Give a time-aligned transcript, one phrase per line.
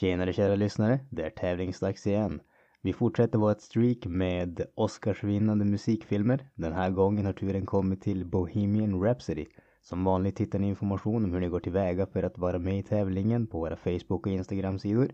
[0.00, 2.40] Tjenare kära lyssnare, det är tävlingsdags igen.
[2.82, 6.48] Vi fortsätter vårt streak med Oscarsvinnande musikfilmer.
[6.54, 9.46] Den här gången har turen kommit till Bohemian Rhapsody.
[9.82, 12.82] Som vanligt hittar ni information om hur ni går tillväga för att vara med i
[12.82, 15.08] tävlingen på våra Facebook och Instagram-sidor.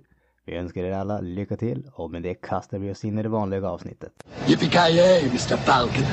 [0.47, 3.29] Vi önskar er alla lycka till och med det kastar vi oss in i det
[3.29, 4.13] vanliga avsnittet.
[4.49, 5.57] Yippee ki Mr.
[5.57, 6.05] Falcon.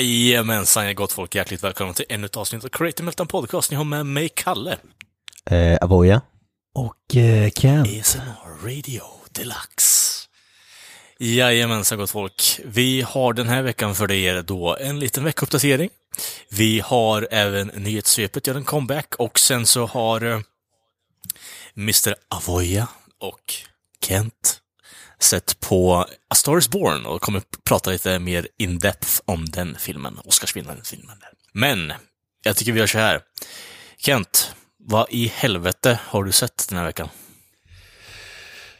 [0.00, 1.34] Jajamensan, gott folk.
[1.34, 3.70] Hjärtligt välkomna till ännu ett avsnitt av Creative Meltdown Podcast.
[3.70, 4.78] Ni har med mig, Kalle.
[5.50, 6.20] Eh, Avoya.
[6.74, 7.80] Och eh, Ken.
[7.80, 10.22] ASMR Radio Deluxe.
[11.18, 12.60] Jajamensan, gott folk.
[12.64, 15.90] Vi har den här veckan för er då en liten veckouppdatering.
[16.48, 20.40] Vi har även nyhetssvepet gör en comeback och sen så har eh,
[21.76, 22.14] Mr.
[22.28, 22.88] Avoya
[23.20, 23.54] och
[24.06, 24.60] Kent
[25.20, 30.18] sett på A Star Is Born och kommer prata lite mer in-depth om den filmen,
[30.24, 31.16] Oscarsvinnaren-filmen.
[31.52, 31.92] Men,
[32.44, 33.20] jag tycker vi gör så här.
[33.98, 37.08] Kent, vad i helvete har du sett den här veckan?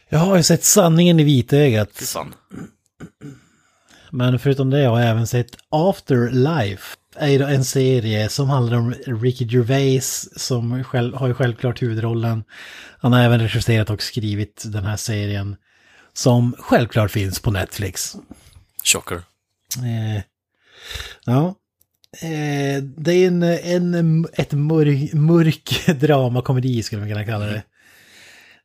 [0.09, 1.91] Jag har ju sett Sanningen i vitögat.
[1.93, 2.34] Fan.
[4.11, 6.97] Men förutom det har jag även sett Afterlife.
[7.17, 12.45] är ju en serie som handlar om Ricky Gervais som själv, har ju självklart huvudrollen.
[12.98, 15.56] Han har även regisserat och skrivit den här serien.
[16.17, 18.17] Som självklart finns på Netflix.
[18.84, 19.22] Chocker.
[19.77, 20.22] Eh,
[21.25, 21.55] ja.
[22.20, 27.62] Eh, det är en, en, ett mörk, mörk dramakomedi skulle man kunna kalla det.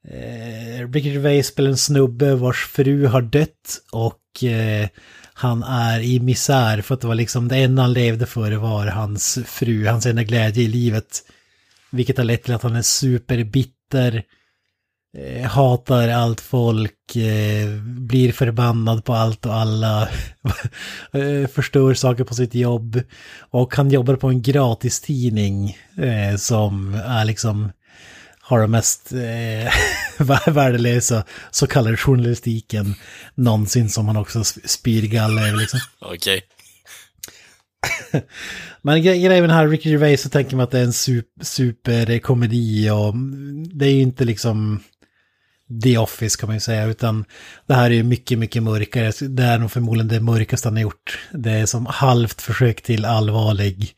[0.07, 4.87] Eh, Ricky Gervais spelar en snubbe vars fru har dött och eh,
[5.33, 8.87] han är i misär för att det var liksom det enda han levde för var
[8.87, 11.23] hans fru, hans enda glädje i livet.
[11.89, 14.23] Vilket har lett till att han är superbitter,
[15.47, 20.01] hatar allt folk, eh, blir förbannad på allt och alla,
[21.13, 23.01] eh, förstör saker på sitt jobb.
[23.39, 27.71] Och han jobbar på en gratistidning eh, som är liksom
[28.41, 29.73] har de mest eh,
[30.53, 32.95] värdelösa så kallade journalistiken
[33.35, 35.79] någonsin som han också spyr galla över liksom.
[35.99, 36.41] Okej.
[38.81, 40.93] Men gre- grejen med den här Ricky Gervais så tänker man att det är en
[40.93, 43.13] super, superkomedi och
[43.73, 44.83] det är ju inte liksom
[45.83, 47.25] The Office kan man ju säga, utan
[47.67, 49.11] det här är ju mycket, mycket mörkare.
[49.27, 51.19] Det är nog förmodligen det mörkaste han har gjort.
[51.31, 53.95] Det är som halvt försök till allvarlig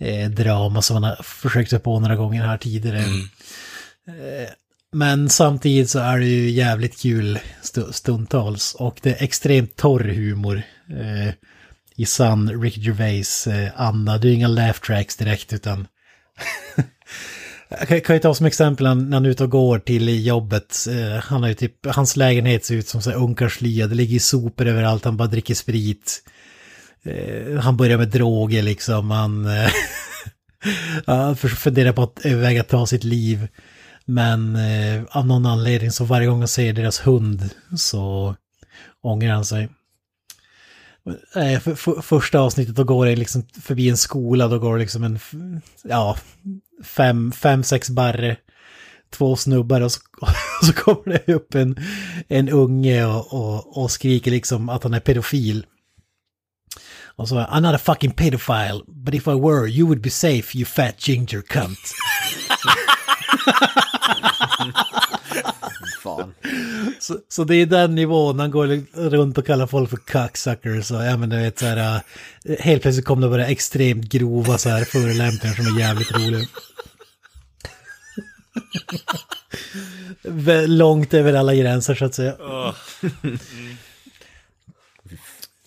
[0.00, 2.98] eh, drama som han har försökt sig på några gånger här tidigare.
[2.98, 4.48] Eh,
[4.92, 10.04] Men samtidigt så är det ju jävligt kul stu- stundtals och det är extremt torr
[10.04, 11.34] humor eh,
[11.96, 14.18] i sann Ricky Gervais eh, anda.
[14.18, 15.86] Det är ju inga laugh tracks direkt utan
[17.68, 20.86] Jag kan, ju ta som exempel när han är ute och går till jobbet.
[20.90, 23.86] Eh, han har ju typ, hans lägenhet ser ut som så här ungkarlslya.
[23.86, 26.22] Det ligger sopor överallt, han bara dricker sprit.
[27.02, 33.04] Eh, han börjar med droger liksom, han eh, funderar på att överväga att ta sitt
[33.04, 33.48] liv.
[34.04, 34.58] Men
[35.10, 38.34] av någon anledning så varje gång han ser deras hund så
[39.02, 39.68] ångrar han sig.
[41.32, 45.04] För, för, första avsnittet då går det liksom förbi en skola, då går det liksom
[45.04, 45.18] en,
[45.82, 46.16] ja,
[46.84, 48.36] fem, fem, sex barre,
[49.10, 50.28] två snubbar och så, och
[50.66, 51.76] så kommer det upp en,
[52.28, 55.66] en unge och, och, och skriker liksom att han är pedofil.
[57.16, 60.58] Och så, I'm not a fucking pedophile, but if I were you would be safe
[60.58, 61.78] you fat ginger cunt.
[66.02, 66.34] Fan.
[67.00, 68.66] Så, så det är den nivån, han går
[69.10, 72.02] runt och kallar folk för cocksuckers och ja men du vet så här,
[72.44, 76.46] äh, helt plötsligt kom det bara extremt grova så här förolämpningar som är jävligt roliga.
[80.66, 82.34] Långt över alla gränser så att säga.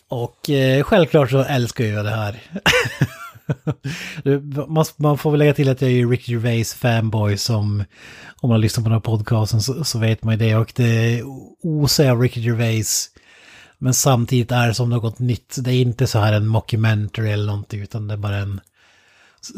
[0.08, 2.40] Och eh, självklart så älskar jag det här.
[4.98, 7.84] Man, får väl lägga till att jag är Ricky Gervais fanboy som
[8.42, 10.56] om man lyssnar på den här podcasten så, så vet man ju det.
[10.56, 11.24] Och det
[11.64, 13.10] osar av Ricky Gervais.
[13.78, 15.56] Men samtidigt är det som något nytt.
[15.60, 18.62] Det är inte så här en mockumentary eller någonting utan det är bara en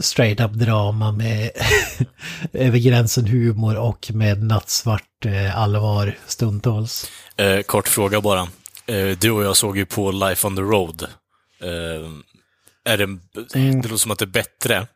[0.01, 1.51] straight up drama med
[2.53, 7.11] över gränsen humor och med nattsvart eh, allvar stundtals.
[7.37, 8.47] Eh, kort fråga bara.
[8.85, 11.03] Eh, du och jag såg ju på Life on the Road.
[11.61, 12.09] Eh,
[12.85, 13.19] är det,
[13.53, 14.87] det låter som att det är bättre,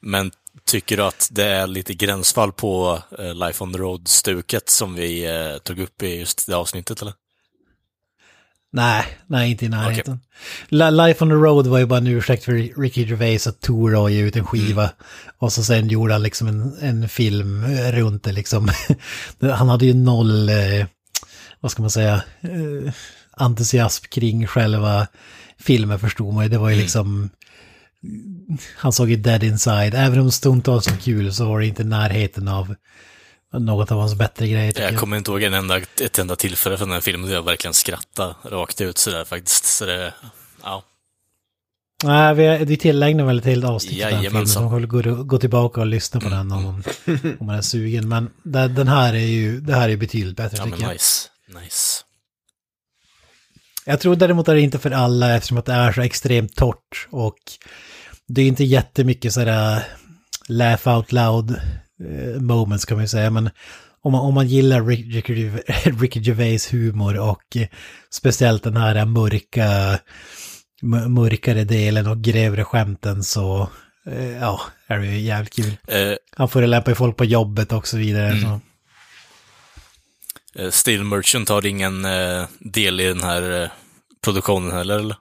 [0.00, 0.30] men
[0.64, 5.26] Tycker du att det är lite gränsfall på eh, Life on the Road-stuket som vi
[5.26, 7.14] eh, tog upp i just det avsnittet, eller?
[8.72, 10.20] Nej, nej inte i närheten.
[10.68, 10.90] Okay.
[10.90, 14.20] Life on the Road var ju bara en ursäkt för Ricky Gervais att och ge
[14.20, 14.82] ut en skiva.
[14.82, 14.94] Mm.
[15.38, 18.70] Och så sen gjorde han liksom en, en film runt det liksom.
[19.40, 20.86] han hade ju noll, eh,
[21.60, 22.92] vad ska man säga, eh,
[23.32, 25.06] entusiasm kring själva
[25.60, 26.50] filmen förstod man ju.
[26.50, 26.82] Det var ju mm.
[26.82, 27.30] liksom,
[28.76, 29.94] han såg ju Dead Inside.
[29.94, 32.74] Även om stundtals var kul så var det inte närheten av
[33.52, 34.72] något av hans bättre grejer.
[34.76, 37.36] Jag, jag kommer inte ihåg en enda, ett enda tillfälle för den här filmen där
[37.36, 39.64] jag verkligen skrattade rakt ut sådär faktiskt.
[39.64, 40.14] Så det,
[40.62, 40.84] ja.
[42.04, 44.46] Nej, vi, vi tillägnar väl ett helt avsnitt till den filmen.
[44.46, 46.38] Så man gå, gå tillbaka och lyssna på mm.
[46.38, 46.84] den om man,
[47.40, 48.08] om man är sugen.
[48.08, 50.92] Men det, den här är ju, det här är betydligt bättre ja, tycker jag.
[50.92, 51.28] Nice,
[51.62, 52.02] nice.
[53.90, 57.08] Jag tror däremot att det inte för alla eftersom att det är så extremt torrt
[57.10, 57.38] och
[58.28, 59.82] det är inte jättemycket sådär
[60.48, 61.50] laugh out loud
[62.04, 63.50] eh, moments kan man ju säga, men
[64.02, 65.50] om man, om man gillar Ricky,
[66.00, 67.66] Ricky Gervais humor och eh,
[68.10, 69.98] speciellt den här mörka,
[71.08, 73.68] mörkare delen och grövre skämten så
[74.06, 75.76] eh, ja, är det ju jävligt kul.
[76.36, 78.30] Han får lämpa folk på jobbet och så vidare.
[78.30, 78.42] Mm.
[78.42, 78.60] Så.
[80.70, 82.06] Steel Merchant har ingen
[82.58, 83.72] del i den här
[84.24, 85.16] produktionen heller, eller?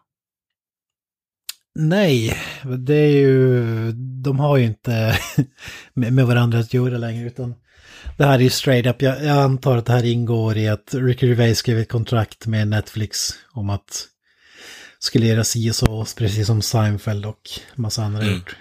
[1.76, 2.38] Nej,
[2.78, 3.92] det är ju,
[4.24, 5.20] de har ju inte
[5.94, 7.56] med varandra att göra längre utan
[8.18, 10.94] det här är ju straight up, jag, jag antar att det här ingår i att
[10.94, 14.08] Ricky Gervais skrev ett kontrakt med Netflix om att
[15.00, 18.34] skulle göra si och så, precis som Seinfeld och massa andra mm.
[18.34, 18.56] gjort.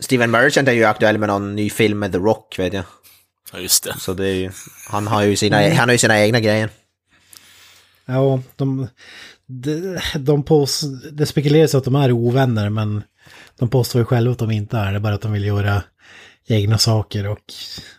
[0.00, 2.84] Steven Merchant är ju aktuell med någon ny film med The Rock, vet jag.
[3.52, 3.94] Ja, just det.
[3.98, 4.50] Så det är ju,
[4.88, 6.70] han har ju sina, han har ju sina egna grejer.
[8.06, 8.88] Ja, de,
[9.46, 10.82] de, de post,
[11.12, 13.02] det spekuleras att de är ovänner men
[13.58, 15.82] de påstår ju själva att de inte är det, bara att de vill göra
[16.48, 17.52] egna saker och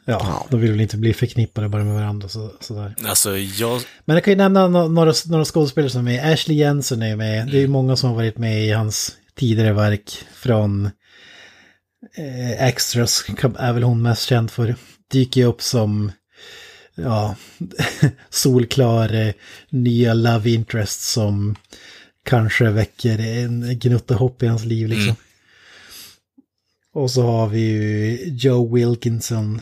[0.06, 0.48] ja, ja.
[0.50, 2.96] de vill väl inte bli förknippade bara med varandra så, sådär.
[3.06, 3.82] Alltså jag...
[4.06, 6.34] Men jag kan ju nämna några, några skådespelare som är med.
[6.34, 7.42] Ashley Jensen är med.
[7.42, 7.52] Mm.
[7.52, 10.86] Det är ju många som har varit med i hans tidigare verk från
[12.18, 13.26] eh, Extras,
[13.60, 14.76] är väl hon mest känd för.
[15.12, 16.12] Dyker ju upp som
[16.96, 17.36] ja,
[18.30, 19.34] solklar eh,
[19.70, 21.56] nya love interest som
[22.26, 25.04] kanske väcker en gnutta hopp i hans liv liksom.
[25.04, 25.16] Mm.
[26.94, 29.62] Och så har vi ju Joe Wilkinson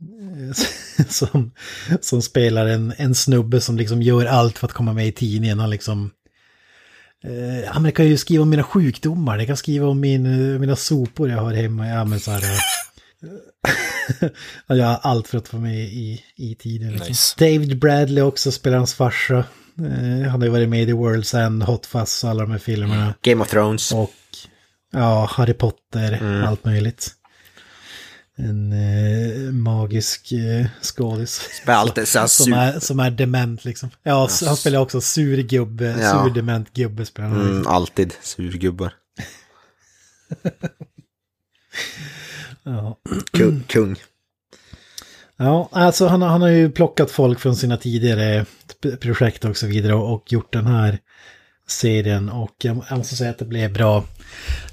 [0.00, 1.50] eh, som,
[2.00, 5.58] som spelar en, en snubbe som liksom gör allt för att komma med i tidningen.
[5.58, 6.10] Han liksom...
[7.24, 10.60] Eh, ja, men jag kan ju skriva om mina sjukdomar, jag kan skriva om min,
[10.60, 11.88] mina sopor jag har hemma.
[11.88, 12.58] Ja, men så här, eh,
[14.66, 16.92] jag gör allt för att få med i, i tiden.
[16.92, 17.08] Liksom.
[17.08, 17.34] Nice.
[17.38, 19.44] David Bradley också spelar hans farsa.
[19.78, 22.50] Eh, han har ju varit med i The World's End, Hot Fuzz och alla de
[22.50, 23.14] här filmerna.
[23.22, 23.92] Game of Thrones.
[23.92, 24.14] Och
[24.92, 26.44] ja, Harry Potter, mm.
[26.44, 27.14] allt möjligt.
[28.36, 31.62] En eh, magisk eh, skådis.
[32.04, 33.90] som, som, är, som är dement liksom.
[34.02, 34.42] Ja, yes.
[34.46, 36.24] han spelar också sur gubbe, ja.
[36.24, 37.40] sur dement gubbe spelar han.
[37.40, 38.92] Mm, alltid surgubbar.
[42.68, 42.98] Ja.
[43.32, 43.62] Kung.
[43.66, 43.96] kung.
[45.36, 48.46] Ja, alltså han, han har ju plockat folk från sina tidigare
[49.00, 50.98] projekt och så vidare och, och gjort den här
[51.68, 54.04] serien och jag, måste säga att det blev bra.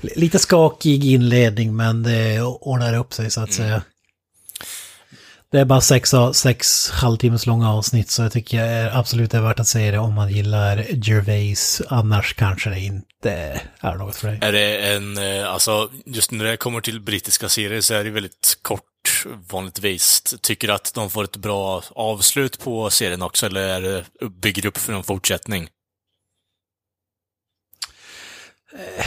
[0.01, 3.69] Lite skakig inledning men det ordnar upp sig så att mm.
[3.69, 3.81] säga.
[5.55, 9.41] Det är bara sex, sex halvtimmes långa avsnitt så jag tycker jag absolut det är
[9.41, 11.81] värt att se det om man gillar Gervais.
[11.87, 14.39] Annars kanske det inte är något för dig.
[14.41, 18.09] Är det en, eh, alltså just när det kommer till brittiska serier så är det
[18.09, 20.35] väldigt kort vanligtvis.
[20.41, 24.65] Tycker du att de får ett bra avslut på serien också eller är det, bygger
[24.65, 25.67] upp för en fortsättning?
[28.73, 29.05] Eh,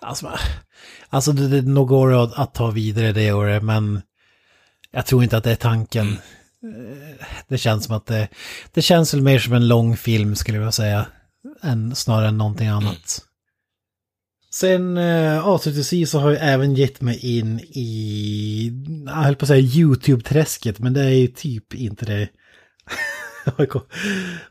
[0.00, 0.38] alltså,
[1.08, 4.02] alltså det, det nog går att, att ta vidare det året men
[4.90, 6.06] jag tror inte att det är tanken.
[6.06, 6.18] Mm.
[7.48, 8.28] Det känns som att det,
[8.72, 11.06] det känns väl mer som en lång film skulle jag säga.
[11.62, 12.86] Än, snarare än någonting annat.
[12.86, 13.26] Mm.
[14.50, 18.72] Sen äh, avslutningsvis så har jag även gett mig in i,
[19.06, 22.28] jag höll på att säga YouTube-träsket, men det är ju typ inte det.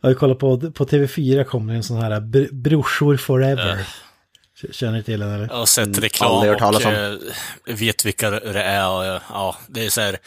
[0.02, 2.20] jag har kollat på, på TV4 kommer en sån här
[2.52, 3.74] Brorsor Forever.
[3.74, 3.86] Äh.
[4.72, 5.48] Känner till den eller?
[5.48, 7.18] Jag har sett mm, reklam och äh,
[7.66, 8.90] vet vilka det är.
[8.90, 10.18] Och, ja, det, är så här,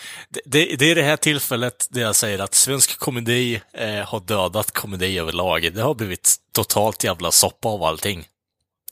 [0.44, 4.70] det, det, är det här tillfället där jag säger att svensk komedi eh, har dödat
[4.70, 5.72] komedi överlag.
[5.74, 8.24] Det har blivit totalt jävla soppa av allting.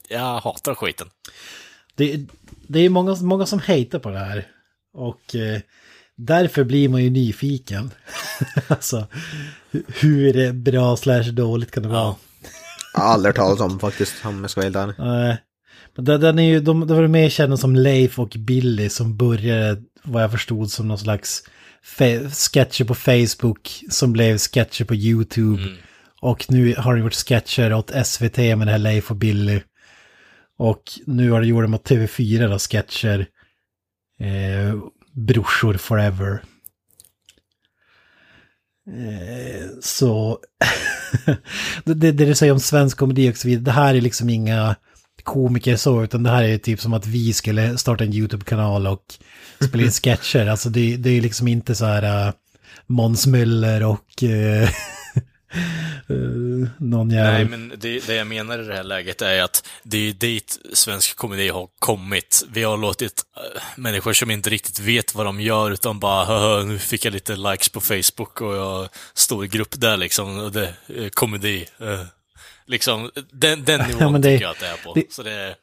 [0.07, 1.07] Jag hatar skiten.
[1.95, 2.19] Det,
[2.67, 4.47] det är många, många som hatar på det här.
[4.93, 5.59] Och eh,
[6.15, 7.91] därför blir man ju nyfiken.
[8.67, 9.07] alltså,
[9.87, 12.15] hur bra slash dåligt kan det vara?
[13.01, 15.37] Aldrig talas om faktiskt, om jag ska vara helt ärlig.
[15.95, 19.17] Men den, den är ju, de, de var mer kända som Leif och Billy som
[19.17, 21.43] började, vad jag förstod, som någon slags
[22.31, 25.63] sketcher på Facebook som blev sketcher på YouTube.
[26.21, 29.61] Och nu har de gjort sketcher åt SVT med det här Leif och Billy.
[30.57, 33.27] Och nu har de gjort dem åt TV4 då, sketcher.
[34.19, 34.75] Eh,
[35.13, 36.43] brorsor forever.
[38.87, 40.39] Eh, så
[41.83, 44.29] det, det, det du säger om svensk komedi och så vidare, det här är liksom
[44.29, 44.75] inga
[45.23, 49.03] komiker så, utan det här är typ som att vi skulle starta en YouTube-kanal och
[49.61, 50.47] spela in sketcher.
[50.47, 52.33] Alltså det, det är liksom inte så här uh,
[52.87, 54.69] Måns Möller och uh, uh,
[56.79, 57.33] någon jävel.
[57.33, 60.59] Nej, men det, det jag menar i det här läget är att det är dit
[60.73, 62.43] svensk komedi har kommit.
[62.51, 66.63] Vi har låtit äh, människor som inte riktigt vet vad de gör, utan bara "Haha,
[66.63, 70.51] nu fick jag lite likes på Facebook och jag står i grupp där liksom, och
[70.51, 71.65] det är komedi.
[71.79, 72.03] äh."
[72.65, 74.93] liksom, den, den nivån men det- tycker jag att det är på.
[74.93, 75.55] det- Så det är...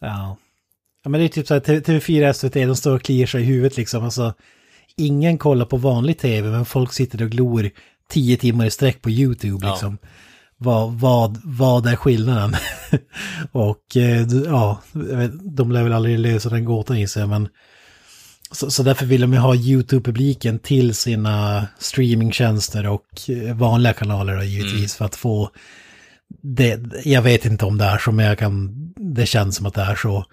[0.00, 0.36] Ja.
[1.04, 3.40] ja, men det är typ så här, T- TV4 SVT, de står och kliar sig
[3.42, 4.04] i huvudet liksom.
[4.04, 4.34] Alltså,
[4.96, 7.70] ingen kollar på vanlig tv, men folk sitter och glor
[8.10, 9.72] tio timmar i sträck på YouTube Ja.
[9.72, 9.98] liksom.
[10.56, 12.56] Vad, vad, vad är skillnaden?
[13.52, 14.82] och eh, ja,
[15.42, 17.48] de lär väl aldrig lösa den gåtan gissar jag, men
[18.50, 24.36] så, så därför vill de ju ha YouTube-publiken till sina streamingtjänster och eh, vanliga kanaler
[24.36, 25.50] då, givetvis för att få
[26.42, 28.70] det, jag vet inte om det är så, men jag kan,
[29.14, 30.24] det känns som att det är så.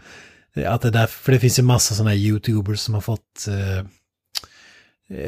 [0.65, 3.47] Att det är därför, för det finns ju massa sådana här YouTubers som har fått
[3.47, 3.85] eh,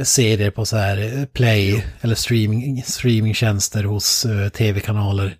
[0.03, 5.35] serier på så här eh, play eller streaming, streamingtjänster hos eh, tv-kanaler.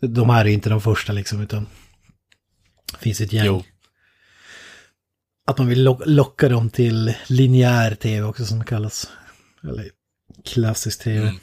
[0.00, 1.66] De här är inte de första liksom, utan
[2.92, 3.46] det finns ett gäng.
[3.46, 3.64] Jo.
[5.46, 9.10] Att man vill lock- locka dem till linjär tv också som det kallas.
[9.62, 9.90] Eller
[10.44, 11.20] klassisk tv.
[11.20, 11.40] Mm.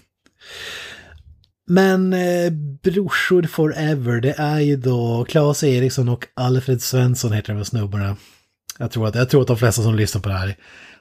[1.68, 2.52] Men eh,
[2.84, 8.18] Brorsor Forever, det är ju då Claes Eriksson och Alfred Svensson heter de här snubbarna.
[8.80, 10.56] Jag tror, att, jag tror att de flesta som lyssnar på det här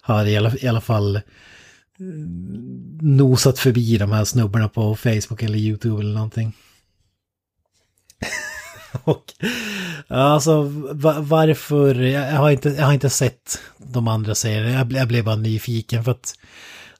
[0.04, 1.22] har i alla, i alla fall eh,
[3.00, 6.52] nosat förbi de här snubbarna på Facebook eller YouTube eller någonting.
[9.04, 9.24] och
[10.08, 14.98] alltså va- varför, jag, har inte, jag har inte sett de andra serierna, jag, ble-
[14.98, 16.34] jag blev bara nyfiken för att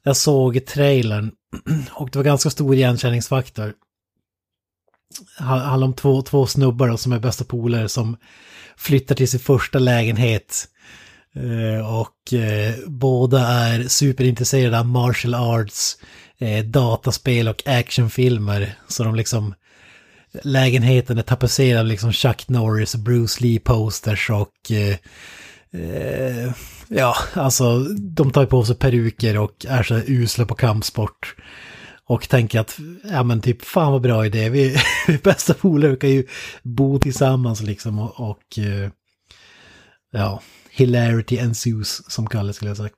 [0.03, 1.31] jag såg trailern
[1.91, 3.73] och det var ganska stor igenkänningsfaktor.
[5.37, 8.17] Det handlar om två, två snubbar då, som är bästa polare som
[8.77, 10.67] flyttar till sin första lägenhet.
[11.35, 15.97] Eh, och eh, båda är superintresserade av martial arts,
[16.37, 18.73] eh, dataspel och actionfilmer.
[18.87, 19.53] Så de liksom,
[20.43, 24.95] lägenheten är tapetserad av liksom Chuck Norris och Bruce Lee posters och eh,
[26.87, 31.35] ja, alltså de tar på sig peruker och är så usla på kampsport.
[32.07, 34.77] Och tänker att, ja men typ, fan vad bra idé, vi
[35.07, 36.27] vi är bästa polare, vi kan ju
[36.63, 38.59] bo tillsammans liksom och, och
[40.11, 40.41] ja,
[40.75, 42.95] hilarity ensues som Kalle skulle ha sagt.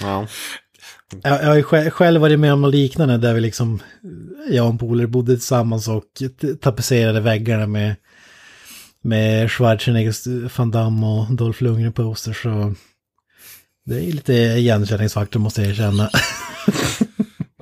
[0.00, 0.26] Ja.
[1.22, 3.82] Jag, jag har ju själv, varit med om något liknande där vi liksom,
[4.50, 6.04] jag och en polare bodde tillsammans och
[6.60, 7.96] tapetserade väggarna med,
[9.02, 12.42] med Schwarzenegger, Van Damme och Dolph Lundgren posters.
[12.42, 12.74] Så
[13.84, 16.10] det är lite igenkänningsfaktor måste jag erkänna.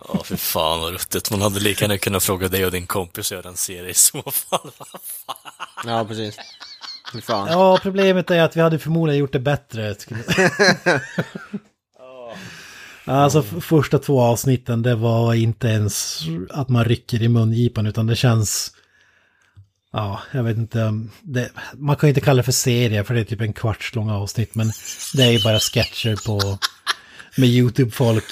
[0.08, 1.30] Ja, för fan vad ruttet.
[1.30, 3.94] Man hade lika gärna kunnat fråga dig och din kompis att göra en serie i
[3.94, 4.70] så fall.
[5.84, 6.36] ja, precis.
[7.14, 7.48] Fy fan.
[7.50, 9.94] Ja, problemet är att vi hade förmodligen gjort det bättre.
[13.06, 18.16] Alltså första två avsnitten, det var inte ens att man rycker i mungipan, utan det
[18.16, 18.72] känns...
[19.92, 21.00] Ja, jag vet inte.
[21.22, 23.94] Det, man kan ju inte kalla det för serie, för det är typ en kvarts
[23.94, 24.72] lång avsnitt, men
[25.14, 26.58] det är ju bara sketcher på...
[27.36, 28.24] Med YouTube-folk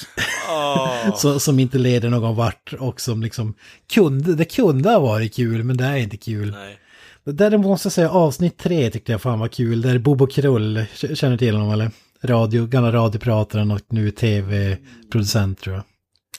[1.16, 3.54] så, som inte leder någon vart och som liksom
[3.92, 6.50] kunde, det kunde ha varit kul, men det är inte kul.
[6.50, 6.78] Nej.
[7.24, 9.82] Däremot måste jag säga avsnitt tre tyckte jag fan var kul.
[9.82, 11.90] Där Bobo Krull, känner till honom eller?
[12.22, 15.84] Radio, gamla radioprataren och nu tv-producent tror jag.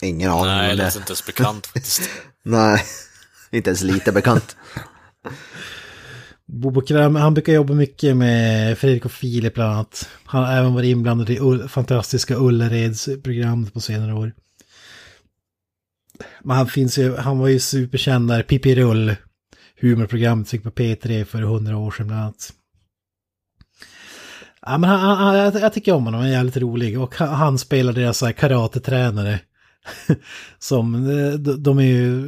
[0.02, 2.10] Ingen aning Nej, det låter inte ens bekant faktiskt.
[2.44, 2.84] Nej,
[3.52, 4.56] inte ens lite bekant.
[6.46, 10.10] Bobo Krull, han brukar jobba mycket med Fredrik och Filip bland annat.
[10.26, 14.34] Han har även varit inblandad i Ull, fantastiska Ullareds program på senare år.
[16.42, 19.16] Men han finns ju, han var ju superkänd där, Pippi Rull,
[19.84, 22.54] humorprogrammet gick på P3 för hundra år sedan bland annat.
[24.62, 27.00] Ja, men han, han, han, jag, jag tycker om honom, han är jävligt rolig.
[27.00, 29.40] Och han, han spelar deras så här karatetränare.
[30.60, 32.22] Som, eh, de, de är ju,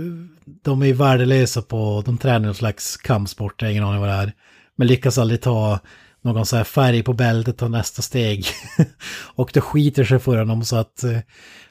[0.63, 4.09] de är ju värdelösa på, de tränar någon slags kampsport, jag har ingen aning vad
[4.09, 4.33] det är.
[4.75, 5.79] Men lyckas aldrig ta
[6.21, 8.45] någon så här färg på bältet och nästa steg.
[9.35, 11.17] och det skiter sig för honom så att eh,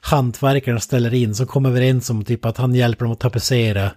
[0.00, 3.90] hantverkarna ställer in, så kommer överens om typ att han hjälper dem att tapetsera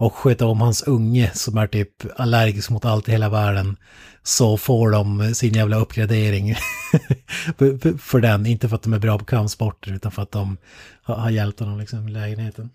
[0.00, 3.76] och sköta om hans unge som är typ allergisk mot allt i hela världen
[4.22, 6.54] så får de sin jävla uppgradering
[7.98, 8.46] för- den.
[8.46, 10.56] Inte för att de är bra på kampsporter utan för att de
[11.02, 12.70] har, hjälpt honom liksom i lägenheten.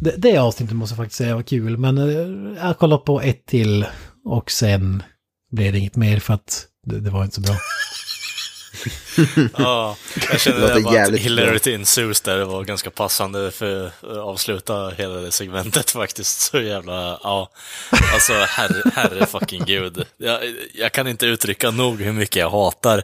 [0.00, 3.46] Det, det avsnittet måste jag faktiskt säga var kul men eh, jag kollade på ett
[3.46, 3.86] till
[4.24, 5.02] och sen
[5.50, 7.54] blev det inget mer för att det, det var inte så bra.
[9.58, 9.96] Ja,
[10.30, 15.14] jag känner det var att hilarity ensues där var ganska passande för att avsluta hela
[15.14, 16.40] det segmentet faktiskt.
[16.40, 17.50] Så jävla, ja.
[18.12, 20.04] Alltså herre, herre fucking gud.
[20.16, 20.40] Jag,
[20.74, 23.02] jag kan inte uttrycka nog hur mycket jag hatar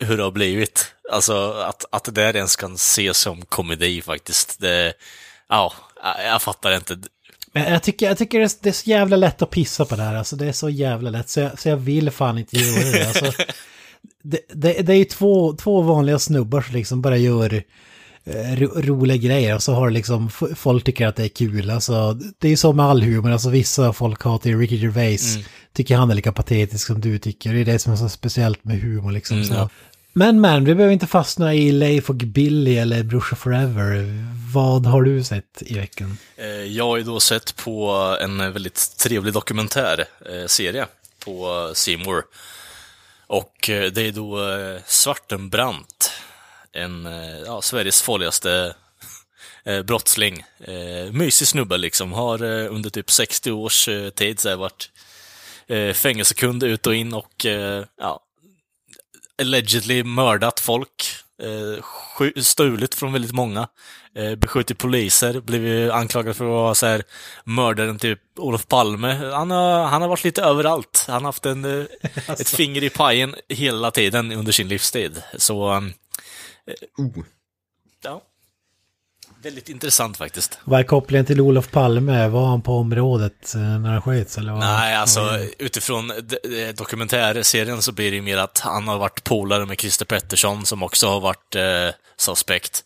[0.00, 0.92] hur det har blivit.
[1.12, 4.60] Alltså att, att det där ens kan ses som komedi faktiskt.
[4.60, 4.92] Det,
[5.48, 5.72] ja,
[6.24, 6.98] jag fattar inte.
[7.52, 9.96] Men jag tycker, jag tycker det är- det är så jävla lätt att pissa på
[9.96, 10.14] det här.
[10.14, 11.28] Alltså det är så jävla lätt.
[11.28, 13.06] Så jag, så jag vill fan inte göra det.
[13.08, 13.32] Alltså,
[14.22, 17.62] det, det, det är ju två, två vanliga snubbar som liksom bara gör
[18.24, 19.54] eh, ro, roliga grejer.
[19.54, 21.70] Och så har liksom, folk tycker att det är kul.
[21.70, 23.30] Alltså, det är ju så med all humor.
[23.30, 25.38] Alltså vissa folk hatar ju Ricky Gervais.
[25.72, 27.54] Tycker han är lika patetisk som du tycker.
[27.54, 29.36] Det är det som är så speciellt med humor liksom.
[29.36, 29.68] Mm, ja.
[30.12, 34.24] Men men, vi behöver inte fastna i Leif och Billy eller Brorsa Forever.
[34.54, 36.18] Vad har du sett i veckan?
[36.36, 40.86] Eh, Jag har ju då sett på en väldigt trevlig dokumentärserie
[41.24, 42.22] på Seymour.
[43.26, 46.12] Och eh, det är då eh, Svartenbrandt,
[46.72, 48.74] en eh, ja, Sveriges farligaste
[49.84, 50.44] brottsling.
[51.10, 54.90] Mysig snubbe liksom, har under typ 60 års tid så här, varit
[55.94, 57.46] fängelsekund ut och in och
[57.96, 58.20] ja,
[59.38, 61.04] allegedly mördat folk,
[61.42, 63.68] eh, stulit från väldigt många,
[64.14, 67.02] eh, beskjutit poliser, blivit anklagad för att vara så här,
[67.44, 69.12] mördaren typ Olof Palme.
[69.12, 71.04] Han har, han har varit lite överallt.
[71.08, 71.86] Han har haft en, eh,
[72.28, 75.22] ett finger i pajen hela tiden under sin livstid.
[75.36, 75.82] Så, eh,
[78.02, 78.22] ja.
[79.46, 80.58] Väldigt intressant faktiskt.
[80.64, 82.28] Vad är kopplingen till Olof Palme?
[82.28, 84.52] Var han på området eh, när han sköts eller?
[84.52, 84.60] Vad?
[84.60, 86.12] Nej, alltså utifrån
[86.76, 90.82] dokumentärserien så blir det ju mer att han har varit polare med Christer Pettersson som
[90.82, 92.84] också har varit eh, suspekt.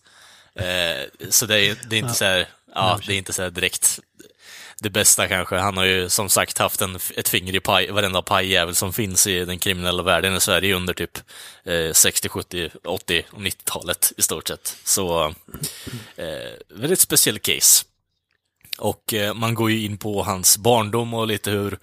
[0.55, 3.99] Eh, så det är, det är inte så här, ja, det är inte så direkt
[4.81, 5.55] det bästa kanske.
[5.55, 9.27] Han har ju som sagt haft en, ett finger i paj, varenda pajjävel som finns
[9.27, 11.17] i den kriminella världen i Sverige under typ
[11.63, 14.77] eh, 60, 70, 80 och 90-talet i stort sett.
[14.83, 15.25] Så
[16.15, 17.85] eh, väldigt speciell case.
[18.77, 21.79] Och eh, man går ju in på hans barndom och lite hur,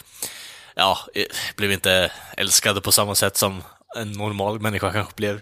[0.75, 3.63] ja, eh, blev inte älskad på samma sätt som
[3.97, 5.41] en normal människa kanske blev.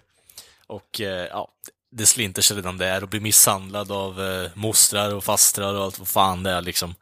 [0.67, 1.49] Och eh, ja,
[1.91, 5.99] det slinter sig redan där och blir misshandlad av eh, mostrar och fastrar och allt
[5.99, 6.95] vad fan det är liksom.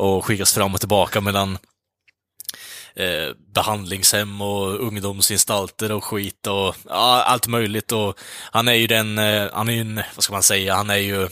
[0.00, 1.58] Och skickas fram och tillbaka mellan
[2.94, 7.92] eh, behandlingshem och ungdomsinstalter och skit och ja, allt möjligt.
[7.92, 8.18] Och
[8.52, 10.96] han är ju den, eh, han är ju en, vad ska man säga, han är
[10.96, 11.28] ju eh,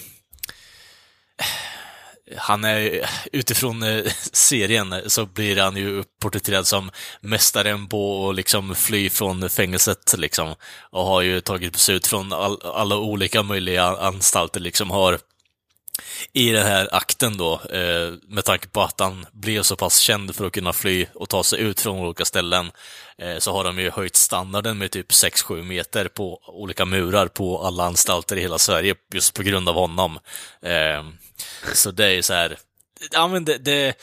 [2.36, 8.74] han är, utifrån eh, serien så blir han ju porträtterad som mästaren på att liksom
[8.74, 10.54] fly från fängelset liksom.
[10.90, 14.90] Och har ju tagit beslut från all, alla olika möjliga anstalter liksom.
[14.90, 15.18] Har
[16.32, 20.36] i den här akten då, eh, med tanke på att han blev så pass känd
[20.36, 22.70] för att kunna fly och ta sig ut från olika ställen,
[23.18, 27.62] eh, så har de ju höjt standarden med typ 6-7 meter på olika murar på
[27.62, 30.18] alla anstalter i hela Sverige just på grund av honom.
[30.62, 31.04] Eh,
[31.74, 32.58] så det är ju så här,
[33.10, 33.94] ja men det, det,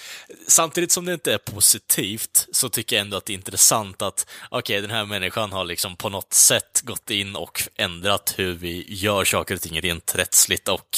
[0.48, 4.26] samtidigt som det inte är positivt så tycker jag ändå att det är intressant att,
[4.50, 8.86] okej, den här människan har liksom på något sätt gått in och ändrat hur vi
[8.88, 10.98] gör saker och ting rent rättsligt och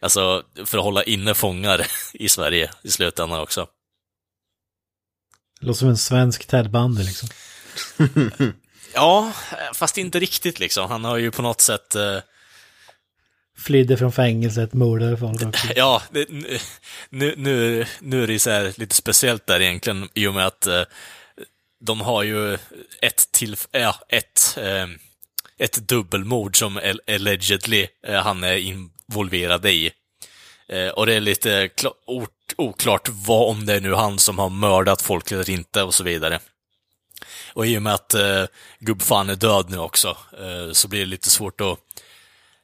[0.00, 3.66] alltså för att hålla inne fångar i Sverige i slutändan också.
[5.60, 7.28] Det låter som en svensk Ted Bundy liksom.
[8.94, 9.32] Ja,
[9.74, 10.90] fast inte riktigt liksom.
[10.90, 12.18] Han har ju på något sätt eh,
[13.58, 15.66] Flydde från fängelset, mördade folk också.
[15.76, 16.26] Ja, det,
[17.10, 20.66] nu, nu, nu är det så här lite speciellt där egentligen i och med att
[20.66, 20.82] eh,
[21.80, 22.54] de har ju
[23.02, 24.86] ett till, ja, ett, eh,
[25.58, 28.56] ett dubbelmord som al- allegedly eh, han är
[29.10, 29.90] involverade i.
[30.68, 31.70] Eh, och det är lite
[32.56, 36.04] oklart vad om det är nu han som har mördat folk eller inte och så
[36.04, 36.40] vidare.
[37.52, 38.44] Och i och med att eh,
[38.78, 41.78] gubbfan är död nu också eh, så blir det lite svårt att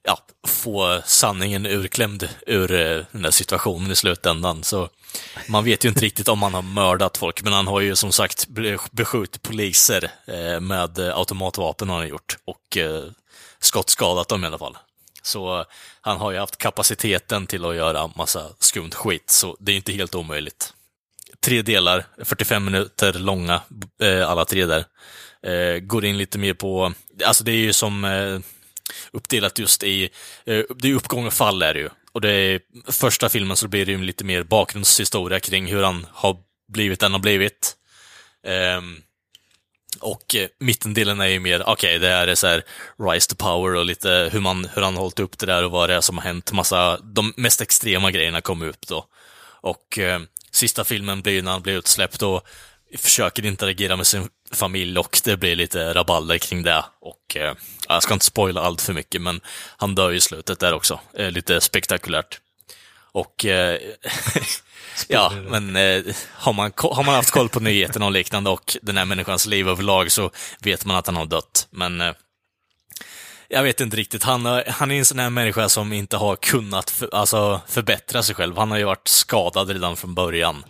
[0.03, 4.65] ja, få sanningen urklämd ur eh, den där situationen i slutändan.
[4.65, 4.89] Så
[5.49, 8.13] man vet ju inte riktigt om han har mördat folk, men han har ju som
[8.13, 8.47] sagt
[8.91, 13.05] beskjutit poliser eh, med automatvapen har han gjort och eh,
[13.59, 14.77] skottskadat dem i alla fall.
[15.27, 15.65] Så
[16.01, 19.93] han har ju haft kapaciteten till att göra massa skumt skit, så det är inte
[19.93, 20.73] helt omöjligt.
[21.41, 23.63] Tre delar, 45 minuter långa,
[24.03, 24.85] eh, alla tre där.
[25.43, 26.93] Eh, går in lite mer på,
[27.25, 28.41] alltså det är ju som eh,
[29.13, 30.09] uppdelat just i,
[30.45, 31.89] det är uppgång och fall är det ju.
[32.13, 32.61] och det är
[32.93, 36.37] första filmen så blir det ju lite mer bakgrundshistoria kring hur han har
[36.69, 37.77] blivit den har blivit.
[38.77, 39.03] Um,
[40.01, 42.63] och eh, mittendelen är ju mer, okej, okay, det är så här
[42.99, 45.71] rise to power och lite hur, man, hur han har hållit upp det där och
[45.71, 46.53] vad det är som har hänt.
[46.53, 49.07] Massa, de mest extrema grejerna kom upp då.
[49.61, 52.47] Och eh, sista filmen blir när han blir utsläppt och
[52.99, 56.85] försöker interagera med sin familj och det blir lite rabalder kring det.
[57.01, 57.55] Och eh,
[57.89, 59.41] jag ska inte spoila allt för mycket, men
[59.77, 61.01] han dör ju i slutet där också.
[61.15, 62.41] Eh, lite spektakulärt.
[63.13, 63.81] Och eh,
[65.09, 68.97] ja, men eh, har, man, har man haft koll på nyheterna och liknande och den
[68.97, 70.31] här människans liv överlag så
[70.61, 71.69] vet man att han har dött.
[71.71, 72.13] Men eh,
[73.49, 74.23] jag vet inte riktigt.
[74.23, 78.35] Han, han är en sån här människa som inte har kunnat för, alltså, förbättra sig
[78.35, 78.57] själv.
[78.57, 80.65] Han har ju varit skadad redan från början.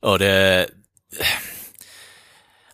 [0.00, 0.68] Och det...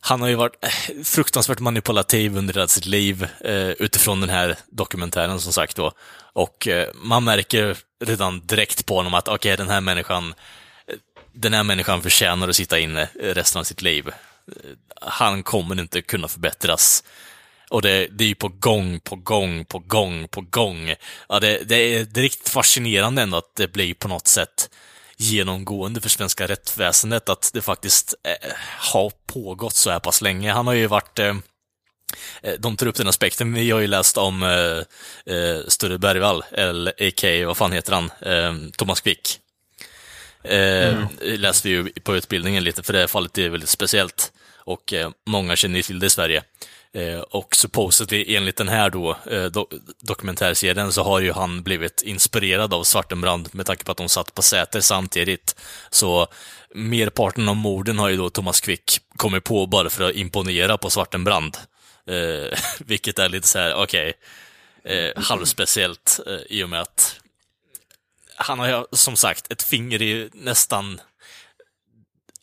[0.00, 4.56] Han har ju varit eh, fruktansvärt manipulativ under hela sitt liv eh, utifrån den här
[4.70, 5.92] dokumentären som sagt då.
[6.32, 10.34] Och eh, man märker redan direkt på honom att okej, okay, den här människan
[11.40, 14.10] den här människan förtjänar att sitta inne resten av sitt liv.
[15.00, 17.04] Han kommer inte kunna förbättras.
[17.70, 20.94] Och det, det är ju på gång, på gång, på gång, på gång.
[21.28, 24.70] Ja, det, det, är, det är riktigt fascinerande ändå att det blir på något sätt
[25.16, 30.52] genomgående för svenska rättsväsendet att det faktiskt eh, har pågått så här pass länge.
[30.52, 31.36] Han har ju varit eh,
[32.42, 33.54] eh de tar upp den aspekten.
[33.54, 37.46] Vi har ju läst om eh, eh Sture Bergvall, eller a.k.a.
[37.46, 39.40] vad fan heter han, eh, Thomas Quick.
[40.48, 41.08] Eh, mm.
[41.20, 44.32] läste vi ju på utbildningen lite, för det fallet är väldigt speciellt.
[44.58, 46.42] Och eh, många känner till det i Sverige.
[46.92, 49.66] Eh, och supposedly, enligt den här då, eh, do
[50.00, 54.34] dokumentärserien, så har ju han blivit inspirerad av Svartenbrand med tanke på att de satt
[54.34, 55.56] på Säter samtidigt.
[55.90, 56.26] Så
[56.74, 60.90] merparten av morden har ju då Thomas Quick kommit på bara för att imponera på
[60.90, 61.56] Svartenbrand.
[62.06, 64.14] Eh, vilket är lite så här, okej,
[64.82, 67.20] okay, eh, halvspeciellt eh, i och med att
[68.38, 71.00] han har som sagt ett finger i nästan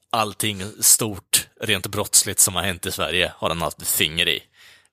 [0.10, 4.40] allting stort, rent brottsligt som har hänt i Sverige har han haft ett finger i.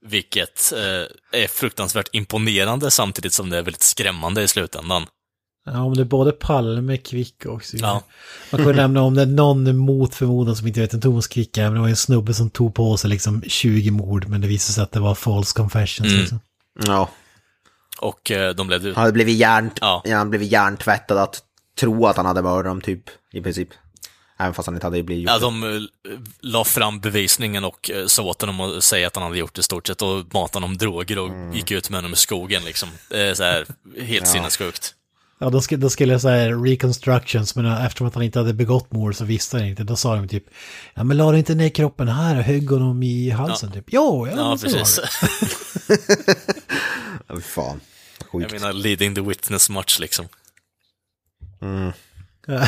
[0.07, 5.07] Vilket eh, är fruktansvärt imponerande samtidigt som det är väldigt skrämmande i slutändan.
[5.65, 8.03] Ja, om det är både Palme, Kvick och så ja.
[8.53, 11.59] Man kan nämna om det är någon mot förmodan som inte vet en Thomas Quick
[11.59, 14.49] är, men det var en snubbe som tog på sig liksom 20 mord, men det
[14.49, 16.09] visade sig att det var false confessions.
[16.09, 16.21] Mm.
[16.21, 16.41] Liksom.
[16.87, 17.11] Ja.
[18.03, 18.85] Och eh, de blev...
[18.85, 19.71] Han hade blivit, hjärn...
[19.81, 20.03] ja.
[20.07, 21.43] han blivit hjärntvättad att
[21.81, 23.69] tro att han hade mördat dem, typ, i princip.
[24.38, 25.83] Även fast han inte hade blivit gjort Ja, de uh,
[26.41, 29.61] la fram bevisningen och uh, sa åt honom att säga att han hade gjort det
[29.61, 31.53] i stort sett och matade honom droger och mm.
[31.53, 32.88] gick ut med honom i skogen liksom.
[33.09, 33.67] Så här,
[33.99, 34.33] helt ja.
[34.33, 34.95] sinnessjukt.
[35.43, 38.93] Ja, då skulle, då skulle jag säga reconstructions, men eftersom att han inte hade begått
[38.93, 39.85] mord så visste han inte.
[39.85, 40.45] Då sa de typ,
[40.95, 43.81] ja men la du inte ner kroppen här och högg honom i halsen ja.
[43.81, 43.85] typ?
[43.88, 45.01] Jo, ja, ja precis.
[47.33, 47.81] ja, fan.
[48.33, 48.53] Sjukt.
[48.53, 50.29] Jag menar, leading the witness much liksom.
[51.62, 51.92] Mm.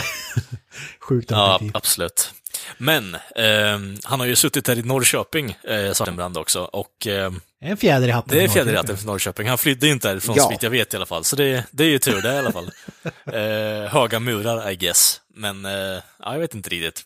[1.00, 2.33] Sjukt Ja, absolut.
[2.79, 7.07] Men eh, han har ju suttit här i Norrköping, eh, Svartenbrand också, och...
[7.07, 8.37] Eh, en fjäder i hatten.
[8.37, 9.48] Det är en fjäder i hatten för Norrköping.
[9.48, 10.42] Han flydde inte härifrån, ja.
[10.42, 11.24] så vitt jag vet i alla fall.
[11.24, 12.70] Så det, det är ju tur det i alla fall.
[13.24, 15.20] eh, höga murar, I guess.
[15.35, 17.03] Men, eh, ja, jag vet inte riktigt.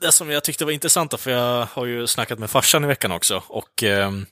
[0.00, 3.12] Det som jag tyckte var intressant, för jag har ju snackat med farsan i veckan
[3.12, 4.26] också, och ehm, eh,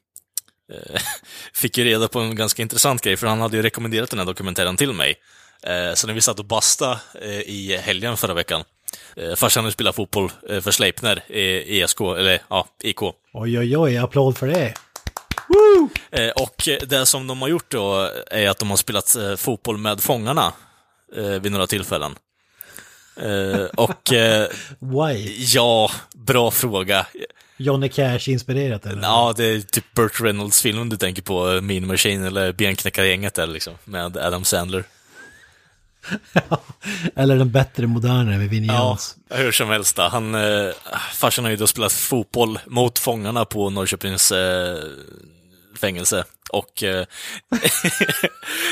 [1.55, 4.27] fick ju reda på en ganska intressant grej, för han hade ju rekommenderat den här
[4.27, 5.17] dokumentären till mig.
[5.67, 8.65] Eh, så när vi satt och basta eh, i helgen förra veckan,
[9.17, 13.03] eh, farsan spelar fotboll för Sleipner, ESK, eller ja, IK.
[13.03, 14.75] Oj, oj, oj, applåd för det.
[15.49, 15.91] Woo!
[16.37, 20.53] Och det som de har gjort då är att de har spelat fotboll med Fångarna
[21.41, 22.15] vid några tillfällen.
[23.77, 24.13] Och...
[24.79, 25.45] Why?
[25.55, 27.07] Ja, bra fråga.
[27.57, 29.03] Johnny Cash-inspirerat eller?
[29.03, 33.75] Ja, det är typ Burt Reynolds-filmen du tänker på, Mean Machine eller Benknäckargänget eller liksom,
[33.85, 34.85] med Adam Sandler.
[37.17, 38.99] Eller den bättre, modernare med Vinnie Ja,
[39.31, 39.97] hur som helst.
[39.97, 40.03] Då.
[40.03, 40.71] Han, eh,
[41.13, 44.79] farsan har ju då spelat fotboll mot fångarna på Norrköpings eh,
[45.81, 46.25] fängelse.
[46.51, 47.07] Och eh,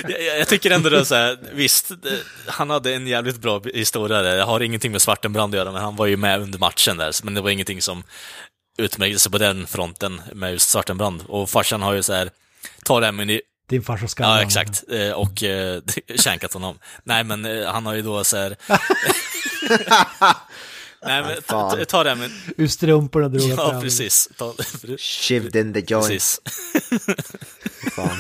[0.39, 1.91] jag tycker ändå det är så här, visst,
[2.47, 4.37] han hade en jävligt bra historia där.
[4.37, 7.13] Jag har ingenting med Svartenbrand att göra, men han var ju med under matchen där,
[7.25, 8.03] men det var ingenting som
[8.79, 11.23] utmärkte sig på den fronten med just Svartenbrand.
[11.29, 12.31] Och farsan har ju så här,
[12.85, 14.85] ta det här med din farsa ska Ja, exakt.
[14.91, 15.83] Eh, och eh,
[16.17, 16.79] känkat honom.
[17.05, 18.57] Nej, men eh, han har ju då så här...
[21.05, 22.31] Nej, men ta, ta det med...
[22.57, 23.83] Ur strumporna drog Ja, fram.
[23.83, 24.29] precis.
[24.39, 24.55] Ta...
[24.99, 26.07] Shived in the joint.
[26.09, 26.41] Precis.
[27.93, 28.19] Fan.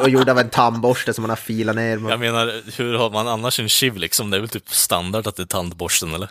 [0.00, 2.10] Och gjord av en tandborste som man har filat ner.
[2.10, 4.30] Jag menar, hur har man annars en shiv liksom?
[4.30, 6.28] Det är väl typ standard att det är tandborsten, eller?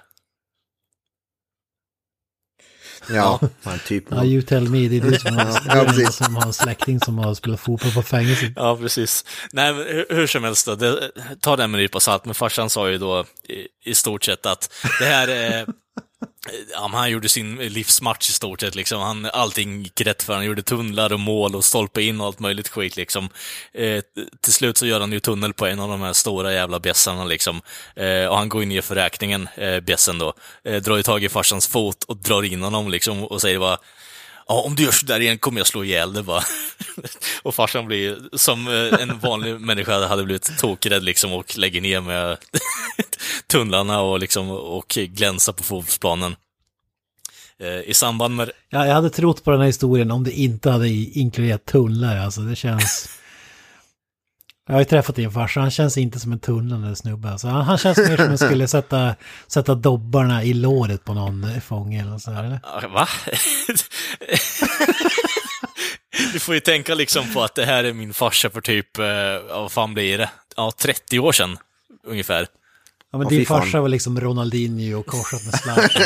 [3.09, 4.03] Ja, han typ.
[4.09, 6.15] Ja, you tell me, det är du som har, Ja, precis.
[6.15, 8.53] som har en släkting som har spelat fotboll på fängelset.
[8.55, 9.25] Ja, precis.
[9.51, 11.11] Nej, men hur, hur som helst då, det,
[11.41, 14.45] ta det med en nypa salt, men farsan sa ju då i, i stort sett
[14.45, 15.65] att det här är...
[16.71, 19.01] Ja, men han gjorde sin livsmatch i stort sett, liksom.
[19.01, 22.39] Han, allting gick rätt för Han gjorde tunnlar och mål och stolpe in och allt
[22.39, 23.29] möjligt skit, liksom.
[23.73, 24.03] Eh,
[24.41, 27.25] till slut så gör han ju tunnel på en av de här stora jävla bjässarna,
[27.25, 27.61] liksom.
[27.95, 30.33] Eh, och han går ju ner för räkningen, eh, bjässen då.
[30.63, 33.77] Eh, drar ju tag i farsans fot och drar in honom, liksom, och säger bara
[34.53, 36.43] Ja, om du gör sådär igen kommer jag slå ihjäl dig bara.
[37.43, 42.01] och farsan blir, som eh, en vanlig människa hade blivit tokrädd liksom och lägger ner
[42.01, 42.37] med
[43.47, 46.35] tunnlarna och liksom och glänsa på fotbollsplanen.
[47.59, 50.69] Eh, I samband med, Ja, jag hade trott på den här historien om det inte
[50.69, 53.09] hade inkluderat tunnlar, alltså det känns...
[54.67, 57.29] Jag har ju träffat din farsa, han känns inte som en tunnlande snubbe.
[57.29, 59.15] Alltså, han, han känns mer som en skulle sätta,
[59.47, 62.87] sätta dobbarna i låret på någon fånge eller så här, eller?
[62.87, 63.07] Va?
[66.33, 69.05] du får ju tänka liksom på att det här är min farsa för typ, eh,
[69.05, 70.29] ja, vad fan blir det?
[70.55, 71.57] Ja, 30 år sedan
[72.07, 72.47] ungefär.
[73.13, 73.61] Ja, men Åh, din fan.
[73.61, 76.01] farsa var liksom Ronaldinho och korsat med Zlatan.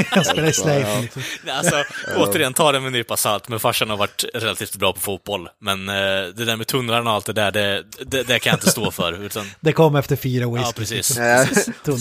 [0.10, 1.22] Han spelade i Slave liksom.
[1.44, 1.84] Nej, Alltså,
[2.16, 5.48] återigen, ta det med en nypa salt, men farsan har varit relativt bra på fotboll.
[5.60, 5.94] Men eh,
[6.34, 8.90] det där med tunnlarna och allt det där, det, det, det kan jag inte stå
[8.90, 9.22] för.
[9.24, 10.62] Utan, Det kom efter fyra whisky.
[10.66, 11.06] ja, precis.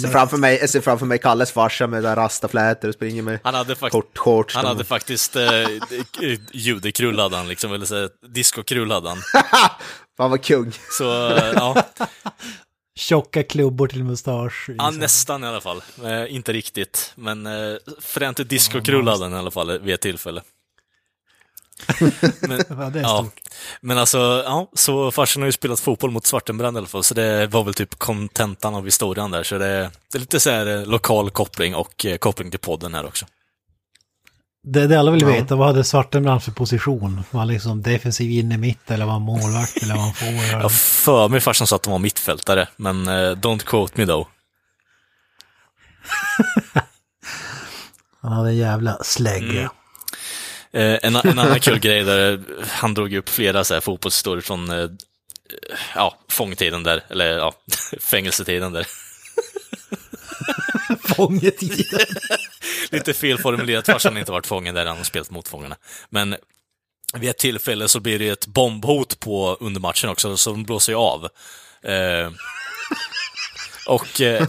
[0.02, 3.40] Ser framför mig, jag ser framför mig Kalles farsa med där rastaflätor och springer med
[3.44, 4.56] Han hade, fakt- kort shorts.
[4.56, 5.44] han hade faktiskt eh,
[6.52, 9.18] judekrull hade han, liksom, eller så, discokrull hade han.
[10.18, 10.72] Fan vad kung.
[10.98, 11.84] Så, eh, ja,
[12.96, 14.70] Tjocka klubbor till mustasch.
[14.78, 15.84] ja, nästan i alla fall.
[16.04, 20.42] Eh, inte riktigt, men eh, fränt discokrull hade han i alla fall vid ett tillfälle.
[22.42, 23.26] Men, Ja, Ja,
[23.82, 27.14] men alltså, ja, så farsan har ju spelat fotboll mot Svartenbrand i alla fall, så
[27.14, 30.68] det var väl typ kontentan av historien där, så det, det är lite så här
[30.68, 33.26] eh, lokal koppling och eh, koppling till podden här också.
[34.64, 37.24] Det, det alla vill veta, vad hade Svartenbrandt för position?
[37.32, 40.64] Var han liksom defensiv inne mitt eller var han målvakt eller var han forward?
[40.64, 44.28] Jag för mig farsan sa att de var mittfältare, men eh, don't quote me though.
[48.22, 49.60] Han hade en jävla slägga.
[49.60, 49.70] Mm.
[50.74, 54.42] Eh, en, en annan kul grej där, eh, han drog upp flera så här fotbollshistorier
[54.42, 54.90] från eh,
[55.96, 57.54] ja, fångtiden där, eller ja,
[58.00, 58.88] fängelsetiden där.
[61.16, 62.06] Fångetiden.
[62.92, 65.76] Lite felformulerat, farsan har inte varit fången där, han har spelat mot fångarna.
[66.10, 66.36] Men
[67.14, 70.94] vid ett tillfälle så blir det ett bombhot på under matchen också, så de blåser
[70.94, 71.28] ju av.
[71.84, 72.32] Eh,
[73.88, 74.48] och eh,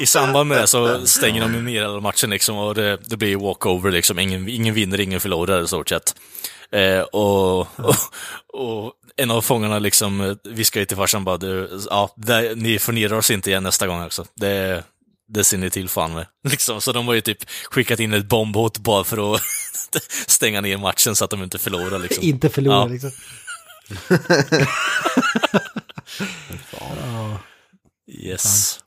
[0.00, 3.16] i samband med det så stänger de ju ner hela matchen liksom, och det, det
[3.16, 4.18] blir walkover liksom.
[4.18, 6.14] Ingen, ingen vinner, ingen förlorar i stort sett.
[6.72, 7.94] Eh, och, och,
[8.48, 12.78] och en av fångarna liksom eh, viskar ju till farsan bara, du, ja, det, ni
[12.78, 14.24] förnedrar oss inte igen nästa gång också.
[14.34, 14.84] Det,
[15.30, 16.26] det ser ni till fan med.
[16.48, 17.38] Liksom, så de har ju typ
[17.70, 19.40] skickat in ett bombhot bara för att
[20.26, 21.98] stänga ner matchen så att de inte förlorar.
[21.98, 22.24] Liksom.
[22.24, 22.86] Inte förlora Ja.
[22.86, 23.10] liksom.
[28.12, 28.78] Yes.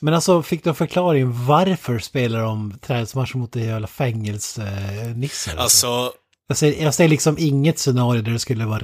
[0.00, 5.56] Men alltså, fick du en förklaring varför spelar de träningsmatch mot det jävla fängelsenissar?
[5.56, 6.12] Alltså,
[6.48, 8.82] Jag ser, jag ser liksom inget scenario där det skulle vara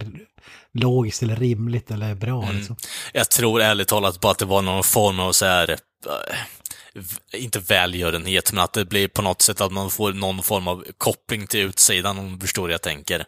[0.72, 2.42] logiskt eller rimligt eller bra.
[2.42, 2.56] Mm.
[2.56, 2.76] Liksom.
[3.12, 5.76] jag tror ärligt talat bara att det var någon form av så här,
[7.32, 10.84] inte välgörenhet, men att det blir på något sätt att man får någon form av
[10.98, 13.24] koppling till utsidan, om du förstår hur jag tänker.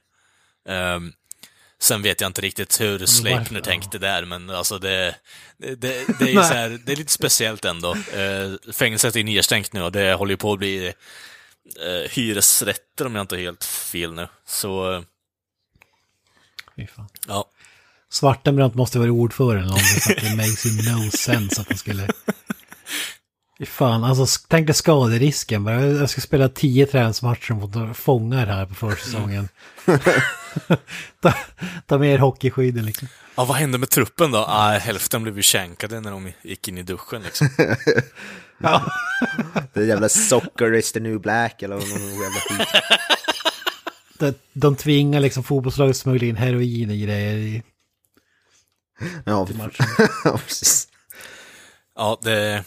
[0.68, 1.12] Ehm,
[1.78, 5.14] sen vet jag inte riktigt hur Sleipner tänkte där, men alltså det,
[5.58, 7.94] det, det, det är ju så här, det är lite speciellt ändå.
[7.94, 13.14] Uh, fängelset är nedstängt nu och det håller ju på att bli uh, hyresrätter om
[13.14, 14.28] jag inte har helt fel nu.
[14.46, 15.02] Så, eh,
[16.96, 17.08] fan.
[17.26, 17.50] ja.
[18.10, 22.08] Svartenbrandt måste vara ordförande eller någonting så att det makes no sense att han skulle...
[23.64, 25.66] Fan, alltså tänk dig skaderisken.
[25.66, 29.48] Jag ska spela tio träningsmatcher mot fångar här på försäsongen.
[31.20, 31.34] ta,
[31.86, 33.08] ta med er hockeyskydden liksom.
[33.36, 34.38] Ja, vad hände med truppen då?
[34.38, 37.48] Ah, hälften blev ju känkade när de gick in i duschen liksom.
[38.58, 38.92] Ja.
[39.72, 41.88] Det är jävla soccer is the new black eller någon
[42.22, 42.68] jävla skit.
[44.18, 47.62] De, de tvingar liksom fotbollslaget att smuggla in heroin och grejer i
[49.24, 49.86] Ja, matchen.
[50.24, 50.88] ja, precis.
[51.96, 52.64] Ja, det...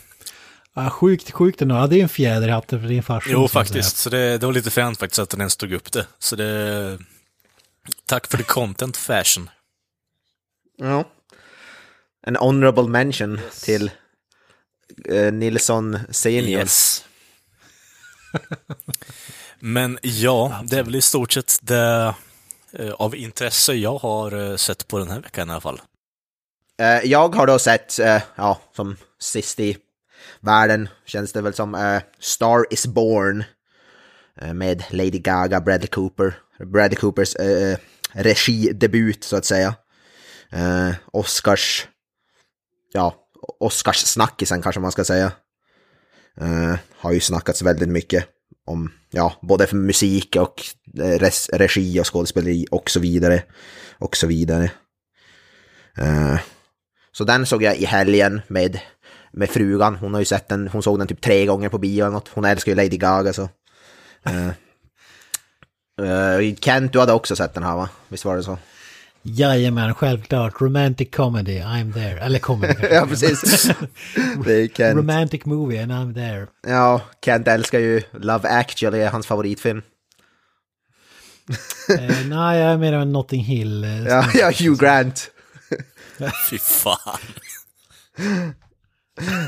[0.75, 1.75] Ja, sjukt, sjukt ändå.
[1.75, 3.29] Ja, det är en fjäder i hatten för din farsa.
[3.31, 3.97] Jo, faktiskt.
[3.97, 6.07] Så det, det var lite fränt faktiskt att den ens tog upp det.
[6.19, 6.99] Så det...
[8.05, 9.49] Tack för the content fashion.
[10.77, 11.03] Ja.
[12.27, 13.91] En honorable mention till
[15.05, 16.59] eh, Nilsson senior.
[16.59, 17.05] Yes.
[19.59, 22.13] Men ja, det är väl i stort sett det
[22.73, 25.81] eh, av intresse jag har eh, sett på den här veckan i alla fall.
[26.81, 29.77] Eh, jag har då sett, eh, ja, som sist i
[30.41, 33.43] världen känns det väl som, Uh, Star is Born.
[34.41, 36.33] Eh, med Lady Gaga, Bradley Cooper.
[36.65, 37.77] Bradley Coopers uh,
[38.13, 39.75] regidebut så att säga.
[41.11, 41.87] Oscars,
[42.93, 43.15] ja,
[43.59, 45.31] Oscars-snackisen kanske man ska säga.
[46.95, 48.25] Har ju snackats väldigt mycket
[48.65, 50.63] om, ja, både för musik och
[50.97, 53.43] res, regi och skådespeleri och så vidare.
[53.97, 54.71] Och så vidare.
[57.11, 58.79] Så den såg jag i helgen med,
[59.31, 59.95] med frugan.
[59.95, 62.27] Hon har ju sett den, hon såg den typ tre gånger på bio eller något.
[62.33, 63.49] Hon älskar ju Lady Gaga så.
[64.25, 64.47] Eh,
[66.07, 67.89] eh, Kent, du hade också sett den här va?
[68.07, 68.57] Visst var det så?
[69.21, 70.61] Jajamän, självklart.
[70.61, 72.19] Romantic comedy, I'm there.
[72.19, 72.73] Eller comedy.
[72.91, 73.63] ja, precis.
[74.45, 74.97] Det är Kent.
[74.97, 76.47] Romantic movie and I'm there.
[76.67, 79.81] Ja, Kent älskar ju Love actually, är hans favoritfilm.
[81.99, 83.83] Eh, nej, jag är mer av en Notting Hill.
[83.83, 85.31] eh, Ja, ja Hugh Grant.
[86.49, 87.19] Fy fan.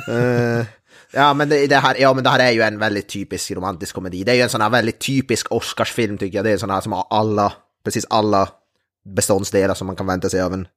[0.07, 0.65] Eh,
[1.11, 3.95] ja, men det, det här, ja, men det här är ju en väldigt typisk romantisk
[3.95, 4.23] komedi.
[4.23, 6.45] Det är ju en sån här väldigt typisk Oscarsfilm tycker jag.
[6.45, 7.53] Det är en sån här som har alla,
[7.83, 8.49] precis alla
[9.15, 10.67] beståndsdelar som man kan vänta sig av en...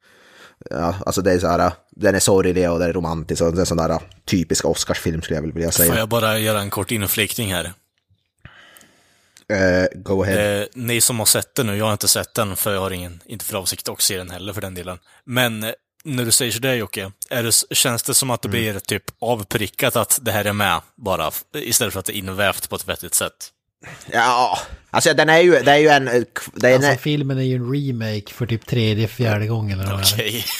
[0.70, 3.58] Ja, alltså det är så här, den är sorglig och den är romantisk och det
[3.58, 5.98] är en sån där typisk Oscarsfilm skulle jag vilja Får säga.
[5.98, 7.72] jag bara göra en kort inflikning här?
[9.48, 10.60] Eh, go ahead.
[10.60, 12.90] Eh, ni som har sett den nu, jag har inte sett den för jag har
[12.90, 14.98] ingen, inte för avsikt att se den heller för den delen.
[15.24, 15.64] Men
[16.04, 18.52] när du säger sådär Jocke, är det, känns det som att Mm.
[18.52, 22.18] det blir typ avprickat att det här är med bara, istället för att det är
[22.18, 23.50] invävt på ett vettigt sätt?
[24.12, 24.58] Ja,
[24.90, 26.08] alltså den är ju, det är ju en...
[26.08, 26.22] eh,
[26.54, 29.80] Det är en Alltså filmen är ju en remake för typ tredje, fjärde gången.
[29.80, 30.02] Eller det.
[30.14, 30.44] Okej.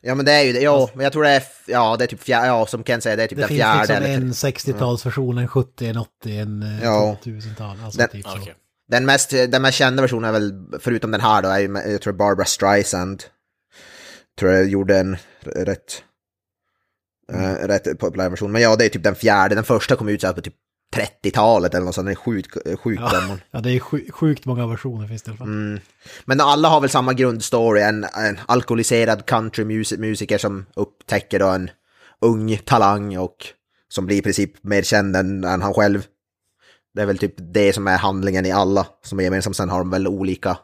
[0.00, 2.08] ja men det är ju det, ja, men jag tror det är, ja det är
[2.08, 3.78] typ fjärde, ja som Ken säger, det är typ Det den finns fjärde.
[3.80, 7.16] liksom eller- en 60-talsversion, en 70, en 80, en eh, Ja.
[7.24, 7.76] 2000-tal.
[7.84, 8.36] Alltså Den- typ så.
[8.38, 8.54] Okej.
[8.88, 12.12] Den mest, den mest kända versionen är väl, förutom den här då, är jag tror
[12.12, 13.24] Barbara Streisand.
[14.38, 16.02] Tror jag gjorde en rätt,
[17.32, 18.52] eh, rätt populär version.
[18.52, 19.54] Men ja, det är typ den fjärde.
[19.54, 20.54] Den första kom ut så här på typ
[20.96, 22.06] 30-talet eller något sånt.
[22.06, 23.40] Den är sjukt, sjukt gammal.
[23.50, 25.48] Ja, det är sju- sjukt många versioner finns det i alla fall.
[25.48, 25.80] Mm.
[26.24, 27.80] Men alla har väl samma grundstory.
[27.80, 31.70] En, en alkoholiserad countrymusiker som upptäcker då en
[32.20, 33.36] ung talang och
[33.88, 36.04] som blir i princip mer känd än, än han själv.
[36.98, 39.56] Det är väl typ det som är handlingen i alla som är gemensamt.
[39.56, 40.58] Sen har de väl olika...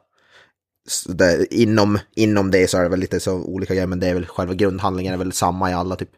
[1.09, 4.15] Det, inom, inom det så är det väl lite så olika grejer, men det är
[4.15, 6.09] väl själva grundhandlingen är väl samma i alla typ.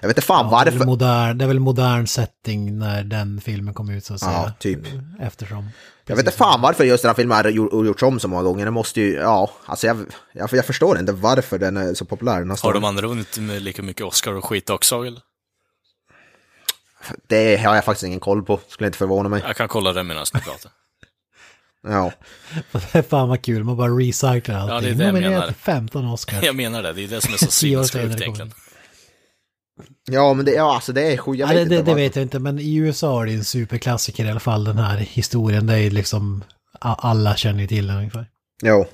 [0.00, 0.86] Jag vet inte fan Ja, det, är varför.
[0.86, 4.32] modern, det är väl modern setting när den filmen kom ut så att säga.
[4.32, 4.80] Ja, typ.
[5.20, 5.68] Eftersom.
[6.06, 8.42] Jag vet inte fan varför just den här filmen har gjort- gjorts om så många
[8.42, 8.64] gånger.
[8.64, 9.96] Det måste ju, ja, alltså jag,
[10.32, 12.38] jag, jag förstår inte varför den är så populär.
[12.38, 12.82] Den Har storyn.
[12.82, 15.20] de andra vunnit med lika mycket Oscar och skit också eller?
[17.28, 19.42] Det har jag faktiskt ingen koll på, skulle inte förvåna mig.
[19.46, 20.70] Jag kan kolla det medan ni pratar.
[21.86, 22.12] Ja,
[23.08, 24.74] Fan vad kul, man bara recyclar allting.
[24.74, 25.46] Ja, det är det jag menar.
[25.46, 26.42] till 15 Oscar.
[26.42, 28.52] Jag menar det, det är det som är så sinnessjukt egentligen.
[30.10, 31.40] ja men det, ja, alltså det är sjukt.
[31.40, 34.30] Jag det, inte det, vet jag inte, men i USA är det en superklassiker i
[34.30, 35.66] alla fall, den här historien.
[35.66, 36.44] Det är liksom,
[36.80, 38.26] alla känner ju till den ungefär.
[38.62, 38.86] Jo.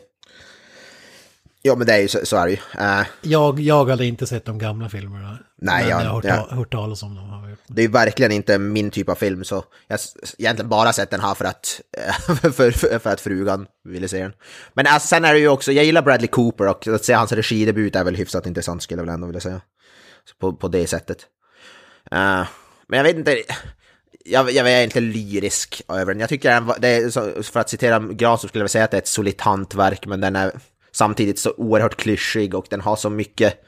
[1.63, 2.59] Ja, men det är ju så, så är det ju.
[2.79, 5.39] Eh, Jag, jag hade inte sett de gamla filmerna.
[5.63, 7.57] Nej, men jag- jag har hört, ta, hört talas om dem.
[7.67, 10.01] Det är ju verkligen inte min typ av film, så jag har
[10.39, 11.81] egentligen bara sett den här för att,
[12.27, 14.33] för, för, för att frugan ville se den.
[14.75, 17.33] Men alltså, sen är det ju också, jag gillar Bradley Cooper och att se hans
[17.33, 19.61] regidebut är väl hyfsat intressant skulle jag väl ändå vilja säga.
[20.31, 21.19] Så på, på det sättet.
[22.11, 22.47] Eh,
[22.89, 23.43] men jag vet inte,
[24.25, 26.21] jag, jag är inte lyrisk över den.
[26.21, 28.97] Jag tycker den det är, så, för att citera Granström skulle jag säga att det
[28.97, 30.53] är ett solitt hantverk, men den är
[30.93, 33.65] samtidigt så oerhört klyschig och den har så mycket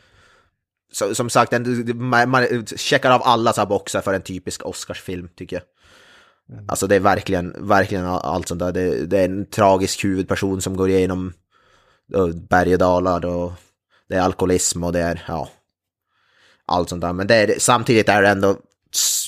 [0.92, 5.28] så, som sagt, den, man, man checkar av alla så boxar för en typisk Oscarsfilm,
[5.36, 5.64] tycker jag.
[6.68, 8.72] Alltså det är verkligen, verkligen allt sånt där.
[8.72, 11.32] Det, det är en tragisk huvudperson som går igenom
[12.16, 13.52] uh, berg och dalar och
[14.08, 15.48] det är alkoholism och det är, ja,
[16.66, 17.12] allt sånt där.
[17.12, 18.56] Men det är, samtidigt är det ändå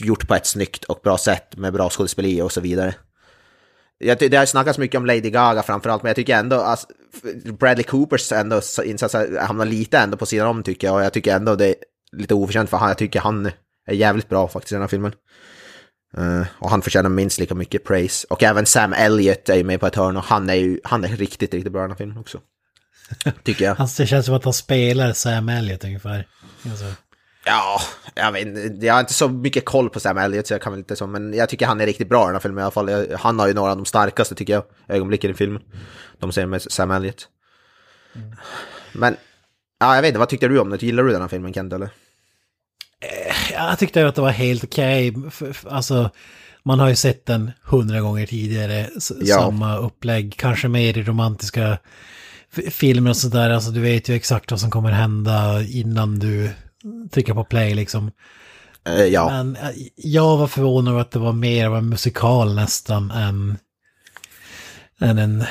[0.00, 2.94] gjort på ett snyggt och bra sätt med bra skådespeleri och så vidare.
[3.98, 6.86] Jag, det har snackats mycket om Lady Gaga framförallt, men jag tycker ändå att
[7.58, 10.96] Bradley Coopers ändå insatser hamnar lite ändå på sidan om tycker jag.
[10.96, 11.74] Och jag tycker ändå det är
[12.12, 13.50] lite oförtjänt för han, jag tycker han
[13.86, 15.12] är jävligt bra faktiskt i den här filmen.
[16.16, 18.26] Eh, och han förtjänar minst lika mycket praise.
[18.30, 21.04] Och även Sam Elliott är ju med på ett hörn och han är ju han
[21.04, 22.40] är riktigt, riktigt bra i den här filmen också.
[23.42, 23.74] Tycker jag.
[23.74, 26.26] Han, det känns som att han spelar Sam Elliot ungefär.
[26.70, 26.84] Alltså,
[27.46, 27.80] Ja,
[28.14, 30.78] jag vet jag har inte så mycket koll på Sam Elliott så jag kan väl
[30.78, 32.70] inte så, men jag tycker han är riktigt bra i den här filmen i alla
[32.70, 33.16] fall.
[33.18, 35.62] Han har ju några av de starkaste tycker jag, ögonblicken i filmen.
[36.18, 37.28] De ser med Sam Elliott.
[38.92, 39.16] Men,
[39.80, 40.82] ja jag vet inte, vad tyckte du om det?
[40.82, 41.88] Gillar du den här filmen Kent eller?
[43.52, 45.14] jag tyckte att det var helt okej.
[45.40, 46.10] F- Alltså,
[46.62, 48.88] man har ju sett den hundra gånger tidigare.
[49.20, 49.36] Ja.
[49.36, 51.78] Samma upplägg, kanske mer i romantiska
[52.70, 53.50] filmer och sådär.
[53.50, 56.50] Alltså du vet ju exakt vad som kommer hända innan du
[57.12, 58.10] trycker på play liksom.
[58.88, 59.28] Eh, ja.
[59.28, 63.58] Men eh, jag var förvånad över att det var mer av en musikal nästan än,
[64.98, 65.44] än en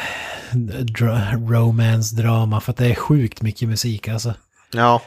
[0.86, 2.62] dra, romance-drama.
[2.62, 4.34] För att det är sjukt mycket musik alltså.
[4.74, 5.02] Ja.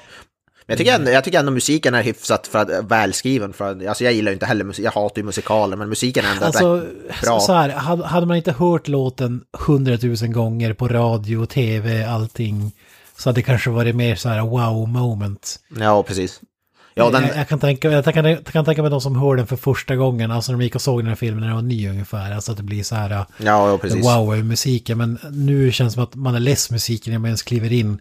[0.68, 3.52] Men jag tycker, ändå, jag tycker ändå musiken är hyfsat för att, välskriven.
[3.52, 6.24] För att, alltså jag gillar ju inte heller musik, jag hatar ju musikaler, men musiken
[6.24, 6.86] är ändå Alltså,
[7.22, 7.40] bra.
[7.40, 12.72] så här, hade hade man inte hört låten hundratusen gånger på radio, tv, allting.
[13.18, 15.56] Så hade det kanske varit mer så här wow moment.
[15.78, 16.40] Ja, precis.
[16.98, 19.36] Ja, den, jag, jag, kan tänka, jag, kan, jag kan tänka mig de som hör
[19.36, 21.56] den för första gången, alltså när de gick och såg den här filmen när den
[21.56, 22.32] var ny ungefär.
[22.32, 24.04] Alltså att det blir så här, ja, ja, precis.
[24.04, 24.98] wow över musiken.
[24.98, 27.98] Men nu känns det som att man är less musiken när man ens kliver in.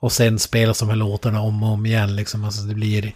[0.00, 2.44] Och sen spelas de här låtarna om och om igen liksom.
[2.44, 3.12] Alltså det blir,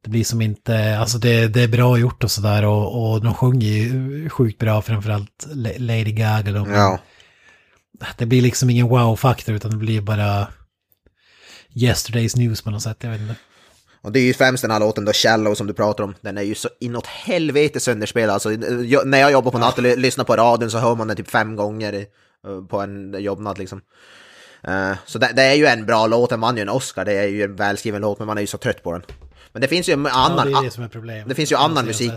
[0.00, 2.64] det blir som inte, alltså det, det är bra gjort och sådär.
[2.64, 5.46] Och, och de sjunger ju sjukt bra, framförallt
[5.78, 6.52] Lady Gaga.
[6.52, 6.66] Då.
[6.70, 6.98] ja.
[8.16, 10.46] Det blir liksom ingen wow-faktor utan det blir bara
[11.86, 12.96] yesterday's news på något sätt.
[13.00, 13.34] Jag vet inte.
[14.00, 16.14] Och det är ju främst den här låten då, Shallow, som du pratar om.
[16.20, 18.34] Den är ju så inåt helvete sönderspelad.
[18.34, 21.16] Alltså, jag, när jag jobbar på natten och lyssnar på radion så hör man den
[21.16, 22.06] typ fem gånger
[22.68, 23.80] på en jobbnatt liksom.
[24.68, 27.12] Uh, så det, det, är ju en bra låt, den vann ju en Oscar, det
[27.12, 29.02] är ju en välskriven låt, men man är ju så trött på den.
[29.52, 30.50] Men det finns ju en annan...
[30.50, 31.28] Ja, det är det som är problemet.
[31.28, 32.12] Det finns ju annan musik.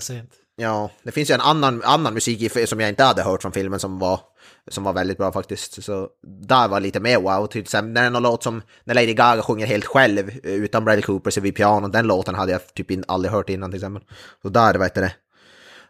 [0.55, 3.79] Ja, det finns ju en annan, annan musik som jag inte hade hört från filmen
[3.79, 4.19] som var,
[4.67, 5.83] som var väldigt bra faktiskt.
[5.83, 6.09] Så
[6.47, 7.45] där var lite mer wow.
[7.45, 10.29] Typ, till exempel när det är någon låt som när Lady Gaga sjunger helt själv
[10.29, 11.87] eh, utan Bradley Cooper så vid piano.
[11.87, 14.03] Den låten hade jag typ in, aldrig hört innan till exempel.
[14.41, 15.13] Så där vet det.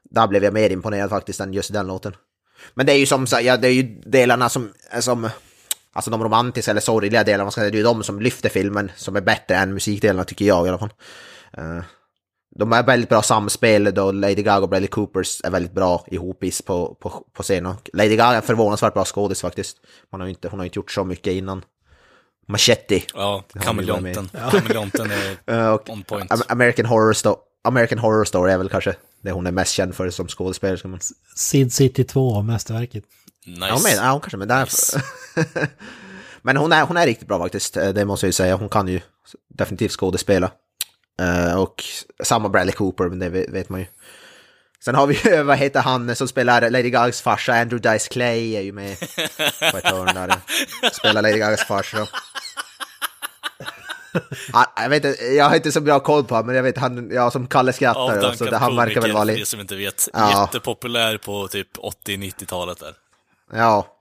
[0.03, 2.15] Där blev jag mer imponerad faktiskt än just den låten.
[2.73, 5.29] Men det är ju som så ja, det är ju delarna som, eh, som
[5.93, 8.49] Alltså de romantiska eller sorgliga delarna, man ska säga, det är ju de som lyfter
[8.49, 10.93] filmen som är bättre än musikdelarna tycker jag i alla fall.
[11.57, 11.81] Uh,
[12.55, 16.61] de är väldigt bra samspel då Lady Gaga och Bradley Coopers är väldigt bra ihopis
[16.61, 17.75] på, på, på scenen.
[17.93, 19.77] Lady Gaga är förvånansvärt bra skådis faktiskt.
[20.11, 21.63] Man har inte, hon har inte gjort så mycket innan.
[22.47, 23.01] Machete.
[23.13, 24.29] Ja, kameleonten.
[24.51, 26.51] Kameleonten är uh, on point.
[26.51, 30.09] American Horror, Sto American Horror Story är väl kanske det hon är mest känd för
[30.09, 30.87] som skådespelerska.
[30.87, 30.99] Men...
[31.35, 33.03] Sid City 2, mästerverket.
[33.45, 33.67] Nice.
[33.67, 34.65] Ja, men, ja kanske, men där...
[34.65, 35.01] Nice.
[36.41, 38.55] men hon är, hon är riktigt bra faktiskt, det måste jag ju säga.
[38.55, 39.01] Hon kan ju
[39.49, 40.51] definitivt skådespela.
[41.21, 41.83] Uh, och
[42.23, 43.85] samma Bradley Cooper, men det vet man ju.
[44.85, 48.55] Sen har vi ju, vad heter han som spelar Lady Gagas farsa, Andrew Dice Clay
[48.55, 48.99] är ju med
[49.71, 50.35] på ett hörn där.
[50.91, 52.07] Spelar Lady Gagas farsa.
[54.53, 56.77] Han, jag, vet inte, jag har inte så bra koll på honom, men jag vet
[56.77, 58.25] han, ja, som Kalle skrattar.
[58.25, 59.45] Av så det, han verkar väl vara lite...
[59.45, 60.09] som inte vet.
[60.13, 60.41] Ja.
[60.41, 62.93] Jättepopulär på typ 80-90-talet där.
[63.53, 63.97] Ja,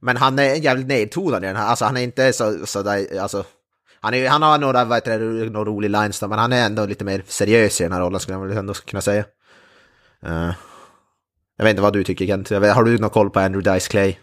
[0.00, 1.66] men han är jävligt nedtonad i den här.
[1.66, 3.44] Alltså han är inte så, så där, alltså.
[4.04, 6.86] Han, är, han har några, vad heter det, några roliga lines men han är ändå
[6.86, 9.24] lite mer seriös i den här rollen skulle jag väl ändå kunna säga.
[10.26, 10.52] Uh,
[11.56, 13.88] jag vet inte vad du tycker Kent, vet, har du någon koll på Andrew Dice
[13.88, 14.16] Clay?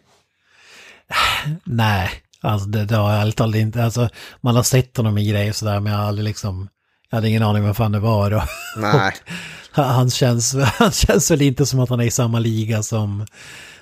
[1.64, 2.10] Nej,
[2.42, 4.10] alltså det, det har jag ärligt talat inte, alltså
[4.42, 6.70] man har sett honom i grejer sådär men jag har aldrig liksom,
[7.10, 8.32] jag hade ingen aning vad fan det var.
[8.34, 8.44] Och,
[8.78, 9.14] Nej.
[9.78, 13.26] Och, han, känns, han känns väl inte som att han är i samma liga som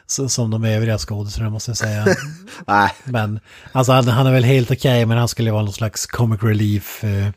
[0.09, 2.05] som de övriga skådespelarna måste jag säga.
[2.67, 2.91] Nej.
[3.03, 3.39] Men
[3.71, 6.43] alltså han, han är väl helt okej okay, men han skulle vara någon slags comic
[6.43, 7.27] relief eh,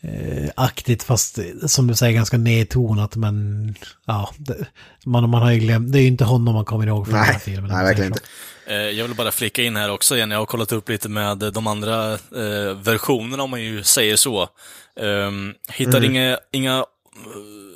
[0.00, 3.74] eh, aktigt fast som du säger ganska nedtonat men
[4.06, 4.66] ja, det,
[5.04, 7.26] man, man har ju glömt, det är ju inte honom man kommer ihåg från nej,
[7.26, 7.70] den här filmen.
[7.70, 8.22] Nej, verkligen inte.
[8.66, 11.38] Eh, jag vill bara flika in här också igen, jag har kollat upp lite med
[11.38, 14.48] de andra eh, versionerna om man ju säger så.
[14.96, 16.10] Um, hittar mm.
[16.10, 16.84] inga, inga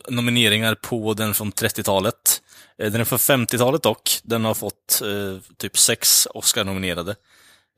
[0.09, 2.40] nomineringar på den från 30-talet.
[2.83, 4.20] Eh, den är från 50-talet dock.
[4.22, 7.14] Den har fått eh, typ sex Oscar-nominerade.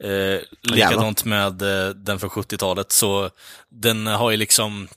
[0.05, 3.30] Eh, likadant med eh, den från 70-talet, så
[3.68, 4.88] den har ju liksom,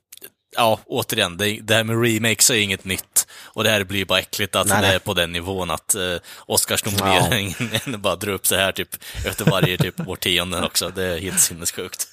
[0.56, 3.28] ja, återigen, det, det här med remakes är inget nytt.
[3.44, 6.16] Och det här blir bara äckligt att nej, det är på den nivån att eh,
[6.46, 7.98] Oscarsnomineringen ja.
[7.98, 8.90] bara drar upp så här typ
[9.26, 10.90] efter varje typ årtionden också.
[10.96, 12.08] Det är helt sinnessjukt.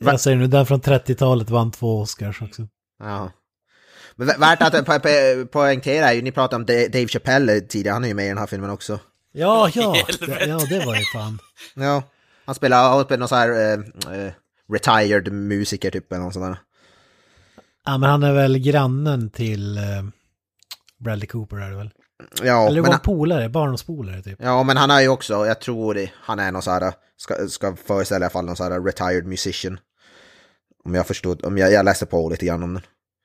[0.00, 2.68] Jag säger nu, den från 30-talet vann två Oscars också.
[2.98, 3.32] Ja.
[4.18, 8.04] Men värt att po po poängtera är ju, ni pratade om Dave Chappelle tidigare, han
[8.04, 8.98] är ju med i den här filmen också.
[9.32, 11.38] Ja, ja, det, ja det var ju fan.
[11.74, 12.02] Ja,
[12.44, 14.32] han spelar, han spelar någon sån här uh, uh,
[14.72, 16.58] retired musiker typ eller någon sån där.
[17.84, 20.08] Ja, men han är väl grannen till uh,
[20.98, 21.90] Bradley Cooper är det väl?
[22.42, 24.38] Ja, Eller var polare, barndomspolare typ.
[24.42, 27.48] Ja, men han är ju också, jag tror det, han är någon sån här, ska,
[27.48, 29.78] ska föreställa i alla fall någon sån här retired musician.
[30.84, 32.82] Om jag förstod, om jag, jag läste på lite grann om den.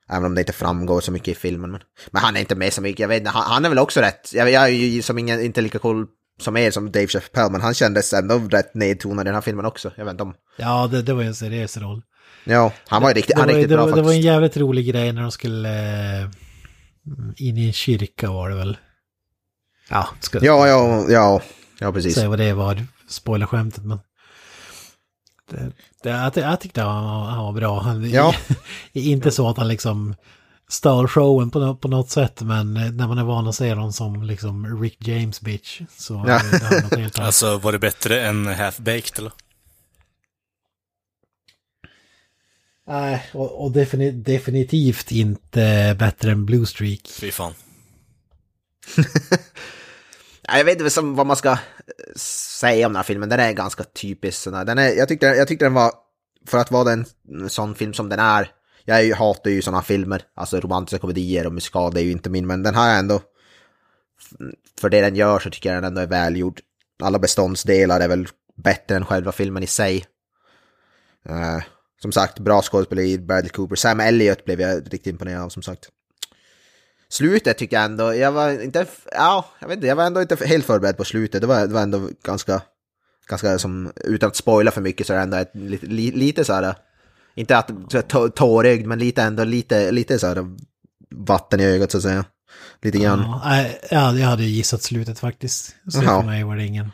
[0.10, 1.72] Även om det inte framgår så mycket i filmen.
[1.72, 1.82] Men,
[2.12, 3.00] men han är inte med så mycket.
[3.00, 4.34] Jag vet inte, han, han är väl också rätt.
[4.34, 6.08] Jag, jag är ju som ingen, inte lika cool
[6.42, 9.66] som er som Dave Chappelle, men han kändes ändå rätt nedtonad i den här filmen
[9.66, 9.92] också.
[9.96, 10.34] Jag vet inte om...
[10.58, 12.02] Ja, det, det var en seriös roll.
[12.44, 14.04] Ja, han var ju riktigt, det, han var, riktigt det, bra var, faktiskt.
[14.04, 15.70] Det var en jävligt rolig grej när de skulle
[16.20, 16.30] eh,
[17.36, 18.78] in i en kyrka var det väl.
[19.90, 21.42] Ja, ska ja, ja, ja,
[21.80, 22.16] ja, precis.
[22.16, 24.00] Säga vad det var, spoilerskämtet men.
[25.50, 25.72] Det,
[26.04, 27.80] det, jag, tyckte han var, han var bra.
[27.82, 28.36] Han, Ja.
[28.94, 30.16] inte så att han liksom
[30.68, 34.24] stal showen på, på något sätt, men när man är van att se honom som
[34.24, 36.42] liksom Rick James bitch så Ja.
[36.90, 37.18] det.
[37.20, 39.32] Alltså, var det bättre än Half-Baked eller?
[42.88, 47.08] Nej, och, och defini definitivt inte bättre än Blue Streak.
[47.20, 47.54] Fy fan.
[50.48, 51.58] Jag vet inte vad man ska eh,
[52.60, 54.46] säga om den här filmen, den är ganska typisk.
[54.46, 55.92] Den är, jag, tyckte, jag tyckte den var,
[56.48, 58.52] för att vara en mm, sån film som den är,
[58.86, 62.48] jag hatar ju sådana filmer, alltså romantiska komedier och musikal, det är ju inte min,
[62.48, 63.22] men den här är ändå,
[64.82, 66.62] för det den gör så tycker jag den ändå är välgjord.
[67.04, 70.06] Alla beståndsdelar är väl bättre än själva filmen i sig.
[71.30, 71.64] Uh,
[72.02, 73.76] som sagt, bra skådespeleri, Bradley Cooper.
[73.76, 75.90] Sam Elliott blev jag riktigt imponerad av som sagt.
[77.14, 80.46] Slutet tycker jag ändå, jag var inte, ja, jag vet inte, jag var ändå inte
[80.46, 81.42] helt förberedd på slutet.
[81.42, 82.62] Det var, det var ändå ganska,
[83.30, 86.46] ganska som, utan att spoila för mycket så är det ändå ett, lite, li, lite
[86.46, 86.76] så här,
[87.36, 87.70] inte att
[88.36, 90.46] tårögd, men lite ändå lite, lite så här
[91.16, 92.26] vatten i ögat så att säga.
[92.82, 93.42] Lite grann.
[93.90, 95.76] Ja, jag hade gissat slutet faktiskt.
[95.92, 96.92] Så för mig var det ingen.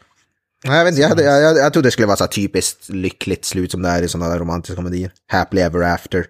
[0.66, 2.90] Nej, jag, vet inte, jag, hade, jag, jag, jag trodde det skulle vara så typiskt
[2.90, 5.12] lyckligt slut som det är i sådana där romantiska komedier.
[5.28, 6.26] Happily ever after,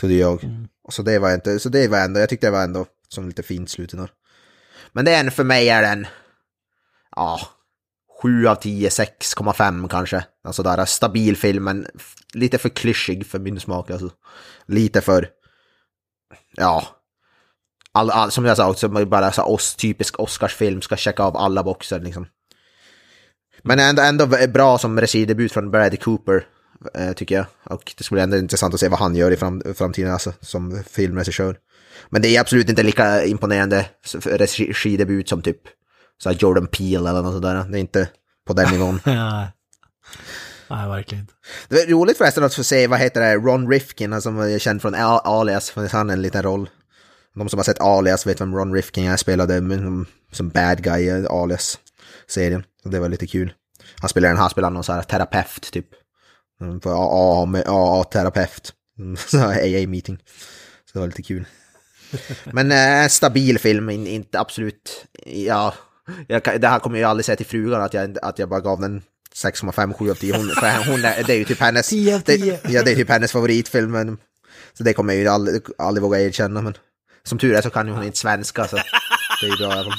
[0.00, 0.66] trodde jag.
[0.84, 3.26] Och Så det var inte, så det var ändå, jag tyckte det var ändå som
[3.26, 3.94] lite fint slut.
[4.92, 6.06] Men det är en, för mig är den,
[7.16, 7.40] ja,
[8.22, 10.24] 7 av 10, 6,5 kanske.
[10.44, 11.86] Alltså där, stabil film, men
[12.34, 13.90] lite för klyschig för min smak.
[13.90, 14.10] Alltså.
[14.66, 15.28] Lite för,
[16.56, 16.86] ja,
[17.92, 21.62] all, all, som jag sa, också, bara så oss, typisk Oscarsfilm, ska checka av alla
[21.62, 22.26] boxar liksom.
[23.62, 26.46] Men ändå, ändå bra som regidebut från Brad Cooper,
[26.94, 27.46] eh, tycker jag.
[27.64, 30.32] Och det skulle bli ändå intressant att se vad han gör i fram, framtiden, alltså,
[30.40, 31.56] som filmregissör.
[32.10, 33.86] Men det är absolut inte lika imponerande
[34.58, 35.60] regidebut som typ
[36.22, 37.64] så Jordan Peele eller något sådär.
[37.68, 38.08] Det är inte
[38.46, 39.00] på den nivån.
[40.70, 41.32] Nej, verkligen inte.
[41.68, 44.58] Det är roligt förresten att få se, vad heter det, Ron Rifkin, han som är
[44.58, 46.70] känd från Al- Alias, för han en liten roll.
[47.34, 49.54] De som har sett Alias vet vem Ron Rifkin är, spelade
[50.32, 52.64] som bad guy i Alias-serien.
[52.84, 53.52] Det var lite kul.
[54.00, 55.86] Han spelar här, spelar någon så här terapeut typ.
[56.60, 56.80] Mm,
[57.66, 58.72] AA-terapeut.
[58.98, 60.18] Mm, AA-meeting.
[60.84, 61.44] Så det var lite kul.
[62.44, 65.74] Men eh, stabil film, in, inte absolut, ja.
[66.26, 68.80] Jag, det här kommer jag aldrig säga till frugan att jag, att jag bara gav
[68.80, 69.02] den
[69.34, 70.36] 6,5, 7 av 10.
[70.36, 71.88] Hon, för hon är, det är ju typ hennes...
[71.90, 72.60] 10 av 10.
[72.62, 73.90] Det, ja, det är typ hennes favoritfilm.
[73.90, 74.18] Men,
[74.72, 76.62] så det kommer jag ju aldrig, aldrig våga erkänna.
[76.62, 76.74] Men
[77.22, 78.66] som tur är så kan hon inte svenska.
[78.68, 78.76] Så
[79.40, 79.92] det är bra.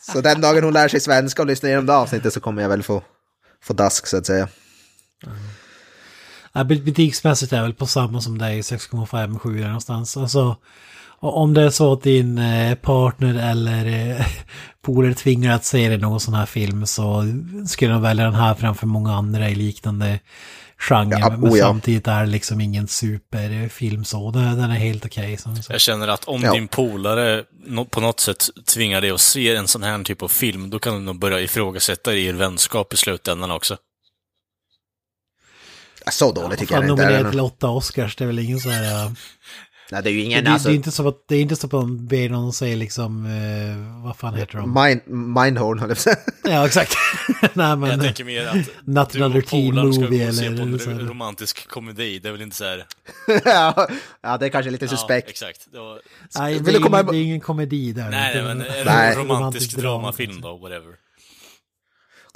[0.12, 2.68] så den dagen hon lär sig svenska och lyssnar igenom det avsnittet så kommer jag
[2.68, 3.02] väl få,
[3.62, 4.48] få dask så att säga.
[6.52, 10.16] Ja, bet- Butiksmässigt är väl på samma som dig, 6,5, 7 där någonstans.
[10.16, 10.56] Alltså,
[11.22, 13.86] om det är så att din eh, partner eller
[14.16, 14.26] eh,
[14.82, 17.24] polare tvingar att se dig någon sån här film så
[17.66, 20.20] skulle de välja den här framför många andra i liknande
[20.78, 21.18] genre.
[21.20, 24.30] Ja, men samtidigt är det liksom ingen superfilm så.
[24.30, 25.36] Den, den är helt okej.
[25.36, 25.70] sagt.
[25.70, 26.52] Jag känner att om Ja.
[26.52, 27.44] din polare
[27.90, 28.44] på något sätt
[28.74, 31.40] tvingar dig att se en sån här typ av film, då kan du nog börja
[31.40, 33.76] ifrågasätta er vänskap i slutändan också.
[36.04, 37.02] Ja, Så dåligt tycker Fan, jag inte.
[37.04, 39.04] nominerad till åtta Oscars, det är väl ingen så här...
[39.06, 39.12] äh,
[39.92, 40.44] Nej, det är ju ingen...
[40.44, 42.52] det, alltså, det är inte så att det är inte så att man ber någon
[42.52, 44.74] säga liksom, eh, vad fan heter de?
[44.74, 45.00] mind,
[45.36, 46.10] Mindhorn, höll jag på.
[46.44, 46.94] Ja, exakt.
[47.52, 47.90] Nej, men...
[47.90, 50.56] Jag tänker mer att Not du another och teen polaren ska gå movie och se
[50.56, 52.18] på en romantisk komedi.
[52.18, 52.86] Det är väl inte så här...
[53.44, 53.88] ja,
[54.22, 55.28] ja, det är kanske lite Ja, suspekt.
[55.28, 55.66] exakt.
[55.72, 56.00] Det var...
[56.38, 58.10] Nej, det, är komma det är ingen komedi där.
[58.10, 59.16] Nej, men en Nej.
[59.16, 60.94] romantisk dramafilm då, whatever.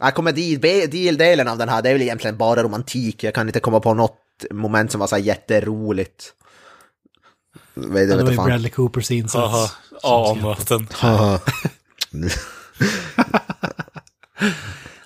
[0.00, 3.22] Ja, komedidelen av den här, det är väl egentligen bara romantik.
[3.24, 4.20] Jag kan inte komma på något
[4.50, 6.32] moment som var så här jätteroligt.
[7.74, 8.46] Vet, Ja, jag det vet var inte ju.
[8.46, 9.76] Bradley Coopers insats.
[10.02, 10.88] A-möten.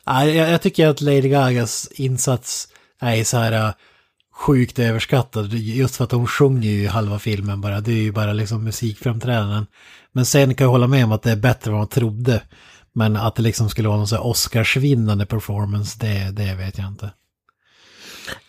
[0.05, 2.69] Jag, jag tycker att Lady Gagas insats
[3.01, 3.71] är så här äh,
[4.35, 5.53] sjukt överskattad.
[5.53, 7.81] Just för att hon sjunger ju halva filmen bara.
[7.81, 9.67] Det är ju bara liksom musikframträdanden.
[10.13, 12.43] Men sen kan jag hålla med om att det är bättre än vad man trodde.
[12.93, 16.87] Men att det liksom skulle vara någon så här Oscarsvinnande performance, det, det vet jag
[16.87, 17.11] inte.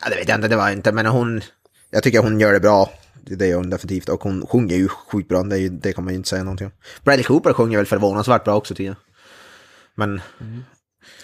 [0.02, 1.42] Ja, det vet jag inte, det var inte, men hon...
[1.90, 2.92] Jag tycker hon gör det bra.
[3.22, 4.10] Det gör hon definitivt.
[4.10, 6.44] Och hon sjunger ju sjukt bra, det, är ju, det kan man ju inte säga
[6.44, 6.74] någonting om.
[7.04, 8.96] Bradley Cooper sjunger väl förvånansvärt bra också, tycker jag.
[9.96, 10.22] Men...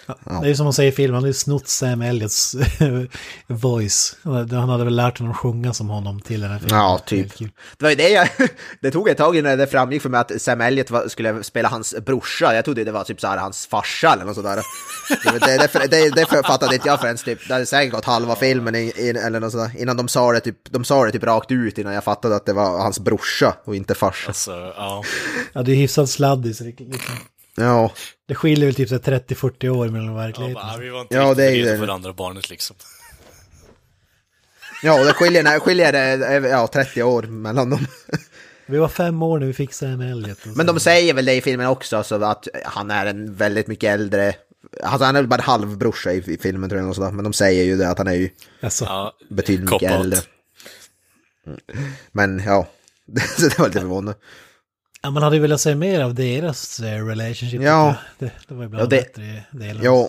[0.06, 2.56] Det är ju som man säger i filmen, han har ju snott Sam Elliots
[3.46, 4.16] voice.
[4.22, 6.78] Han hade väl lärt honom sjunga som honom till den här filmen.
[6.80, 7.36] Ja, Det typ.
[7.36, 7.50] kul.
[7.78, 8.28] Det var ju det jag...
[8.80, 11.68] Det tog ett tag innan det framgick för mig att Sam Elliott var, skulle spela
[11.68, 12.54] hans brorsa.
[12.54, 14.56] Jag trodde det var typ så här hans farsa eller något sådär.
[15.24, 18.36] Det, det, det, det, det fattade inte jag förrän typ, det hade säkert gått halva
[18.36, 19.70] filmen i, i, eller något sådär.
[19.78, 22.46] Innan de sa det typ, de sa det typ rakt ut innan jag fattade att
[22.46, 24.28] det var hans brorsa och inte farsa.
[24.28, 25.02] Alltså, ja.
[25.52, 26.60] Ja, det är hyfsat sladdis.
[26.60, 26.92] Liksom.
[27.56, 27.92] Ja,
[28.28, 30.54] Det skiljer väl typ så här 30-40 år mellan Ja, verkligheten.
[30.54, 32.76] bara, vi var inte Ja, det är ju för det andra barnet liksom.
[34.82, 35.92] ja det skiljer, nej, skiljer
[36.48, 37.86] ja, 30 år mellan dem.
[38.68, 40.38] Vi var fem år när vi fick Sam Elliot.
[40.44, 43.94] Men de säger väl det i filmen också, så att han är en väldigt mycket
[43.94, 44.34] äldre...
[44.82, 47.10] Alltså han är väl bara halvbrorsa i, i filmen tror jag, och sådär.
[47.10, 48.30] men de säger ju det att han är ju
[48.60, 50.20] Alltså, Ja, betydligt mycket äldre.
[51.46, 51.58] Mm.
[52.12, 52.66] Men ja,
[53.38, 54.14] det var lite förvånande.
[55.06, 57.62] Ja, man hade ju velat se mer av deras eh, relationship.
[57.62, 57.94] Ja.
[58.18, 59.84] Det, det var ibland Ja, det- bättre delar.
[59.84, 60.08] Ja,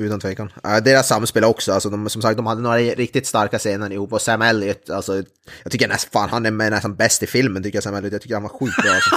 [0.00, 0.52] utan tvekan.
[0.84, 4.12] Deras samspel också, alltså de, som sagt de hade några riktigt starka scener ihop.
[4.12, 5.22] Och Sam Elliot, alltså
[5.62, 8.12] jag tycker nästan, fan han är med nästan bäst i filmen tycker jag Sam Elliot.
[8.12, 8.92] Jag tycker han var sjukt bra.
[8.92, 9.10] Alltså.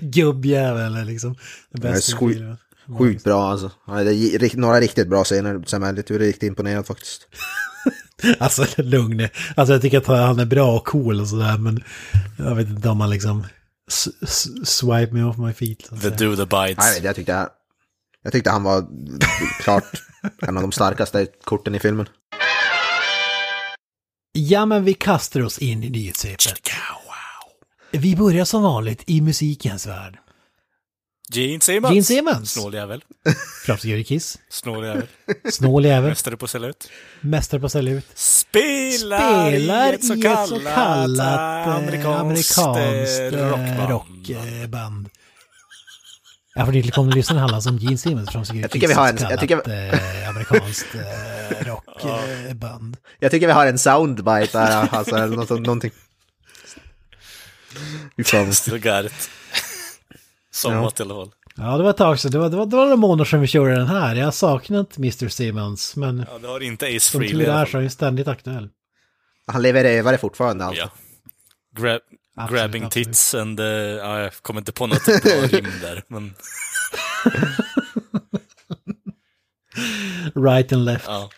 [0.00, 1.36] Gubbjävel liksom.
[1.72, 2.56] Bästa är sjuk- i filmen.
[2.98, 3.70] Sjukt bra alltså.
[3.86, 6.10] Han hade ri- några riktigt bra scener, Sam Elliot.
[6.10, 7.26] Jag är riktigt imponerad faktiskt.
[8.38, 9.28] Alltså lugn.
[9.56, 11.84] Alltså jag tycker att han är bra och cool och sådär men
[12.38, 13.44] jag vet inte om han liksom
[14.64, 15.88] swipe me off my feet.
[16.02, 16.78] The do the bites.
[16.78, 17.48] Nej, jag, vet, jag, tyckte,
[18.22, 18.86] jag tyckte han var
[19.62, 19.84] klart
[20.42, 22.08] en av de starkaste korten i filmen.
[24.32, 26.70] Ja men vi kastar oss in i nyhetssvepet.
[27.90, 30.18] Vi börjar som vanligt i musikens värld.
[31.32, 31.92] Gene Simmons.
[31.92, 32.52] Gene Simmons.
[32.52, 33.04] Snåljävel.
[33.66, 34.38] Framsteg Kiss.
[34.50, 35.06] Snåljävel.
[35.52, 36.10] Snål jävel.
[36.10, 36.88] Mästare på att sälja ut.
[37.20, 38.06] Mästare på att sälja ut.
[38.14, 40.78] Spelar, Spelar i ett så kallat, eh,
[41.76, 43.90] amerikanskt, amerikanskt eh, eh, rockband.
[43.90, 45.08] rockband.
[46.54, 49.26] Ja, för nytillkomna lyssnare handlar som Gene Simmons från Jag tycker vi har en- så
[49.30, 52.96] jag tycker- kallat, eh, amerikanskt eh, rockband.
[53.20, 55.90] Jag tycker vi har en soundbite där, alltså, eller någonting.
[58.52, 59.30] Still got it.
[60.54, 61.30] Somewhat i alla fall.
[61.56, 62.30] Ja, det var ett tag sedan.
[62.30, 64.14] Det var, det var, det var några månader sedan vi körde den här.
[64.16, 65.28] Jag har saknat Mr.
[65.28, 67.80] Simmons, men Ja, det har inte Ace som Frehley tur i alla är så är
[67.82, 68.68] han ständigt aktuell.
[69.46, 70.82] Han levererar det fortfarande alltså.
[70.82, 70.90] Ja.
[71.82, 72.00] Grab,
[72.36, 73.06] Absolut, grabbing absolut.
[73.06, 73.60] tits and...
[73.60, 76.34] Uh, ja, jag kommer inte på något bra rim där, men
[80.44, 81.04] Right and left.
[81.06, 81.30] ja.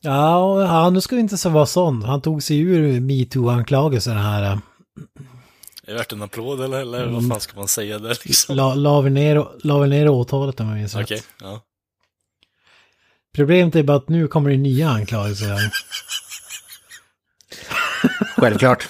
[0.00, 2.02] Ja, ja, nu ska vi inte så vara sån.
[2.02, 4.58] Han tog sig ur metoo-anklagelsen här.
[5.86, 8.56] Är det värt en applåd eller, eller vad fan ska man säga där liksom?
[8.56, 11.04] La, la, vi ner, la vi ner åtalet om jag minns rätt.
[11.04, 11.60] Okej, ja.
[13.34, 15.58] Problemet är bara att nu kommer det nya anklagelser.
[18.36, 18.88] Självklart.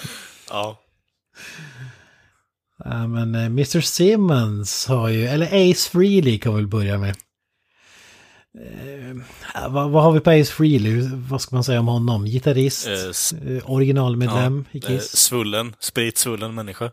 [0.49, 0.81] Ja.
[2.83, 3.81] Ja, men eh, Mr.
[3.81, 7.15] Simmons har ju, eller Ace Frehley kan vi väl börja med.
[8.61, 9.15] Eh,
[9.53, 11.09] ja, vad, vad har vi på Ace Frehley?
[11.29, 12.25] Vad ska man säga om honom?
[12.25, 15.15] Gitarrist, Eh, eh, originalmedlem i Eh, Kiss.
[15.17, 16.91] svullen, spritsvullen människa.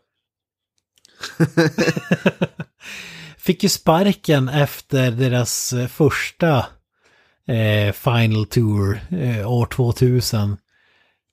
[3.38, 6.66] Fick ju sparken efter deras eh, första
[7.48, 10.56] eh, Final Tour eh, år 2000.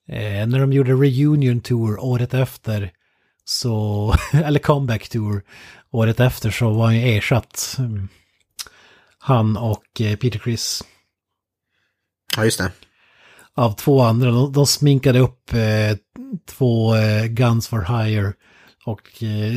[0.09, 2.91] Eh, när de gjorde Reunion Tour året efter,
[3.45, 5.43] så, eller Comeback Tour
[5.91, 7.75] året efter så var han ju ersatt.
[7.79, 8.07] mm,
[9.19, 10.83] Han och eh, Peter Criss
[12.37, 12.71] Ja, just det.
[13.53, 14.31] av två andra.
[14.31, 15.97] De, de sminkade upp eh,
[16.49, 18.33] två eh, Guns for Hire
[18.85, 19.53] och eh,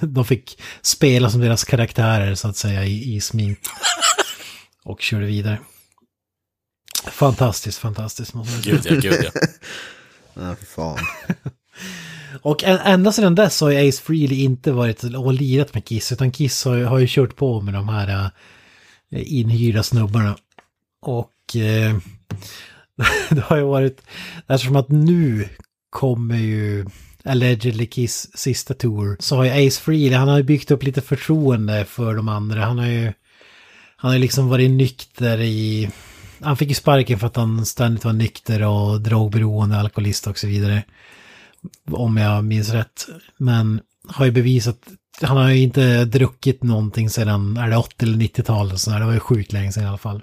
[0.00, 3.58] de fick spela som deras karaktärer så att säga i, i smink.
[4.84, 5.58] Och körde vidare.
[7.10, 8.32] Fantastiskt, fantastiskt.
[8.64, 9.30] Gud ja, gud ja.
[10.34, 10.98] Ja, för fan.
[12.42, 16.32] Och ända sedan dess har ju Ace Frehley inte varit och lirat med Kiss, utan
[16.32, 18.30] Kiss har, har ju kört på med de här
[19.12, 20.36] Eh, inhyrda snubbarna.
[21.00, 21.96] Och eh,
[23.30, 24.02] det har ju varit,
[24.46, 25.48] eftersom att nu
[25.90, 26.86] kommer ju
[27.24, 31.00] allegedly Kiss sista tour, så har ju Ace Frehley, han har ju byggt upp lite
[31.00, 32.64] förtroende för de andra.
[32.64, 33.12] Han har ju,
[33.96, 35.90] han har ju liksom varit nykter i,
[36.40, 40.46] han fick ju sparken för att han ständigt var nykter och drogberoende, alkoholist och så
[40.46, 40.82] vidare
[41.90, 43.06] om jag minns rätt.
[43.36, 44.88] Men har ju bevisat,
[45.22, 49.06] han har ju inte druckit någonting sedan, är det 80 eller 90-talet så där, det
[49.06, 50.22] var ju sjukt länge sedan i alla fall.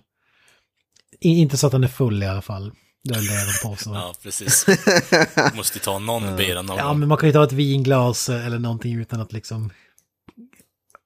[1.19, 2.71] I, inte så att han är full i alla fall.
[3.03, 3.95] Det är det de påstår.
[3.95, 4.65] Ja, Ja, precis.
[5.55, 8.59] Måste ju ta någon bira någon ja, men man kan ju ta ett vinglas eller
[8.59, 9.71] någonting utan att liksom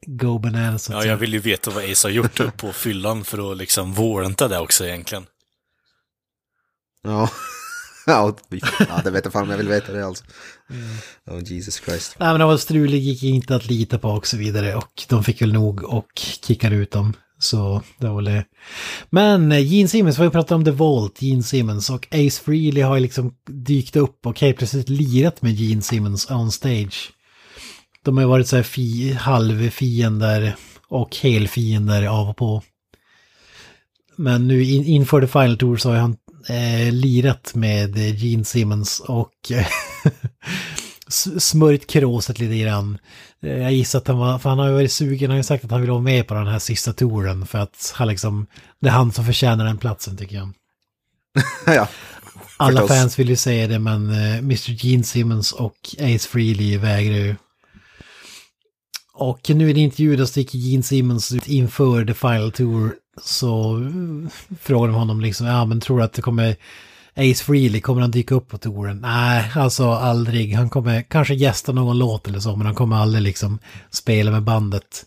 [0.06, 0.90] go bananas.
[0.90, 4.48] Ja, jag vill ju veta vad Ace har gjort på fyllan för att liksom warranta
[4.48, 5.26] det också egentligen.
[7.04, 7.30] Ja.
[8.12, 8.36] Ja,
[8.80, 10.24] ja, det vet jag fan om jag vill veta det alltså.
[11.32, 12.16] Oh, Jesus Christ.
[12.20, 15.24] Nej men det var strulig, gick inte att lita på och så vidare och de
[15.24, 17.14] fick väl nog och kickade ut dem.
[17.40, 18.46] Så det var väl det.
[19.10, 22.96] Men eh, Gene Simmons, vi pratade om The Vault, Gene Simmons och Ace Frehley har
[22.96, 27.12] ju liksom dykt upp och helt plötsligt lirat med Gene Simmons on stage.
[28.04, 30.56] De har ju varit så här fi, halvfiender
[30.88, 32.64] och helfiender av och på.
[34.16, 36.18] Men nu in, inför The Final Tour så har han
[36.50, 39.32] eh, lirat med eh, Gene Simmons och
[41.08, 42.98] s- smörjt kråset lite grann.
[43.44, 45.44] Eh, Jag gissar att han var, för han har ju varit sugen, han har ju
[45.44, 48.48] sagt att han vill vara med på den här sista touren för att han liksom,
[48.82, 50.50] det är han som förtjänar den platsen tycker jag.
[51.76, 51.88] ja.
[52.58, 54.86] Alla fans vill ju säga det men eh, Mr.
[54.86, 57.36] Gene Simmons och Ace Frehley vägrar ju.
[59.14, 63.80] Och nu i en intervju då sticker Gene Simmons ut inför The Final Tour så
[64.62, 66.56] frågar de honom liksom, ja men tror du att det kommer
[67.16, 68.98] Ace Frehley, kommer han dyka upp på touren?
[69.02, 70.54] Nej, alltså aldrig.
[70.54, 73.60] Han kommer kanske gästa någon låt eller så, men han kommer aldrig liksom
[73.90, 75.06] spela med bandet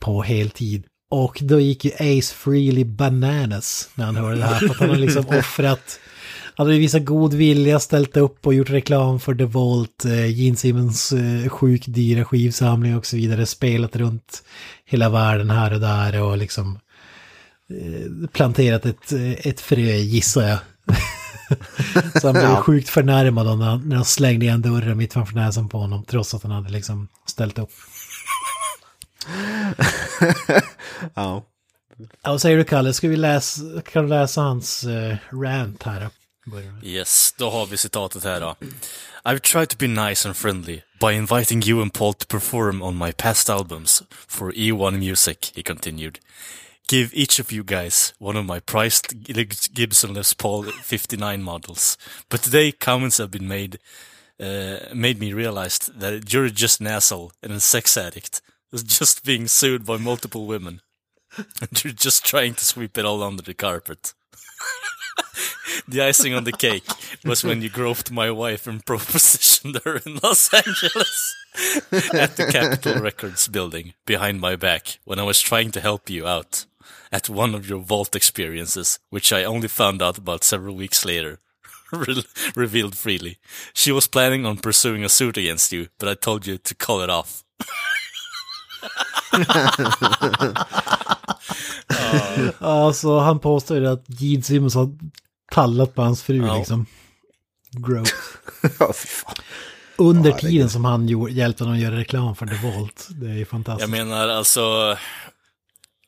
[0.00, 0.84] på heltid.
[1.10, 4.58] Och då gick ju Ace Frehley bananas när han hörde det här.
[4.58, 6.00] För att han har liksom offrat,
[6.54, 10.56] han hade visat god vilja, ställt upp och gjort reklam för The Vault, eh, Gene
[10.56, 13.46] Simmons eh, sjukt dyra skivsamling och så vidare.
[13.46, 14.42] Spelat runt
[14.84, 16.78] hela världen här och där och liksom
[18.32, 20.58] planterat ett, eh, ett frö gissar jag.
[22.20, 22.62] så han blev Ja.
[22.62, 26.04] sjukt förnärmad då när han, när han slängde igen dörren mitt framför näsan på honom
[26.04, 27.70] trots att han hade liksom ställt upp.
[31.14, 31.44] ja.
[32.22, 32.92] Ja, vad säger du Kalle?
[32.92, 33.60] Ska vi läsa,
[33.92, 36.08] kan du läsa hans eh, rant här?
[36.82, 38.56] Yes, då har vi citatet här då.
[39.24, 42.98] I've tried to be nice and friendly by inviting you and Paul to perform on
[42.98, 46.18] my past albums for E1 Music, he continued.
[46.88, 49.24] Give each of you guys one of my prized
[49.74, 51.98] Gibson Les Paul 59 models.
[52.28, 53.80] But today comments have been made
[54.38, 59.24] uh, made me realize that you're just an asshole and a sex addict who's just
[59.24, 60.80] being sued by multiple women.
[61.36, 64.14] And you're just trying to sweep it all under the carpet.
[65.88, 66.86] the icing on the cake
[67.24, 71.34] was when you groped my wife and propositioned her in Los Angeles
[72.14, 76.26] at the Capitol Records building behind my back when I was trying to help you
[76.28, 76.64] out
[77.12, 81.38] at one of your vault experiences, which I only found out about several weeks later.
[81.92, 82.24] Re-
[82.56, 83.38] revealed freely.
[83.74, 87.02] She was planning on pursuing a suit against you, but I told you to call
[87.04, 87.42] it off.
[92.58, 94.88] Alltså han påstår ju att Gene Simmons har
[95.52, 96.58] tallat på hans fru Ja.
[96.58, 96.86] liksom.
[97.72, 98.10] Gross.
[98.78, 98.92] Ja.
[99.98, 103.06] Under tiden som han hjälpte honom att göra reklam för The Vault.
[103.10, 103.80] Det är ju fantastiskt.
[103.80, 104.96] Jag menar alltså...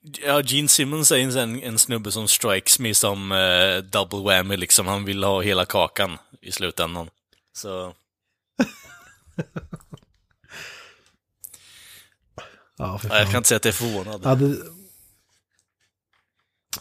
[0.01, 4.87] Ja, Gene Simmons är en, en, snubbe som strikes me som eh, double whammy liksom.
[4.87, 7.11] Han vill ha hela kakan i slutändan.
[7.53, 7.69] Så...
[12.79, 13.27] ja, för Ja, jag fan.
[13.27, 14.21] kan inte säga att jag är förvånad.
[14.25, 14.57] Ja, det...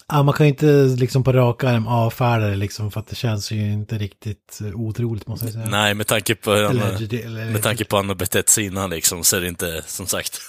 [0.07, 0.65] ja, man kan ju inte
[0.97, 4.75] liksom på rak arm avfärda det liksom för att det känns ju inte riktigt eh,
[4.75, 5.69] otroligt måste jag säga.
[5.69, 8.65] Nej, med tanke på hur han, Eller, eller, med tanke på han har betett sig
[8.65, 10.41] innan liksom, så är det inte, som sagt.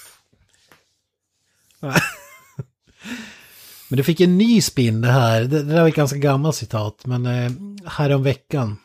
[3.88, 5.40] Men det fick en ny spin det här.
[5.40, 7.06] Det, det där var ett ganska gammalt citat.
[7.06, 7.52] Men eh,
[7.86, 8.76] häromveckan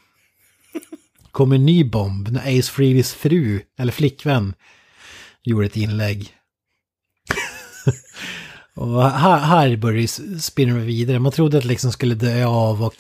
[1.32, 4.54] kom en ny bomb när Ace Frehleys fru, eller flickvän,
[5.44, 6.30] gjorde ett inlägg.
[8.76, 11.20] och här, här började det spinna vidare.
[11.20, 12.96] Man trodde att det liksom skulle dö av och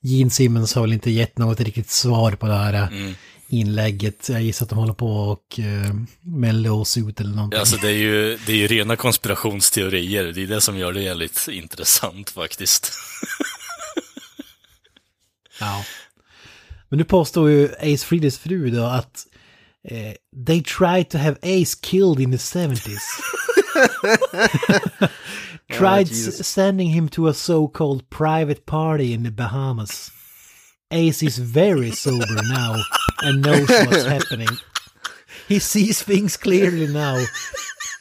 [0.00, 3.14] Gene Simmons har väl inte gett något riktigt svar på det här Mm
[3.52, 4.28] inlägget.
[4.28, 7.60] Jag gissar att de håller på och eh, med lawsuit eller någonting.
[7.60, 10.24] Alltså det är ju, det är ju rena konspirationsteorier.
[10.24, 12.92] Det är det som gör det jävligt intressant faktiskt.
[15.60, 15.84] Ja.
[16.88, 19.26] Men nu påstår ju Ace Frehleys fru då att
[19.88, 20.12] eh,
[20.46, 22.98] they tried to have Ace killed in the 70s.
[25.78, 30.10] tried s- sending him to a so-called private party in the Bahamas.
[30.92, 32.76] Ace is very sober now
[33.22, 34.48] and knows what's happening.
[35.48, 37.16] He sees things clearly now.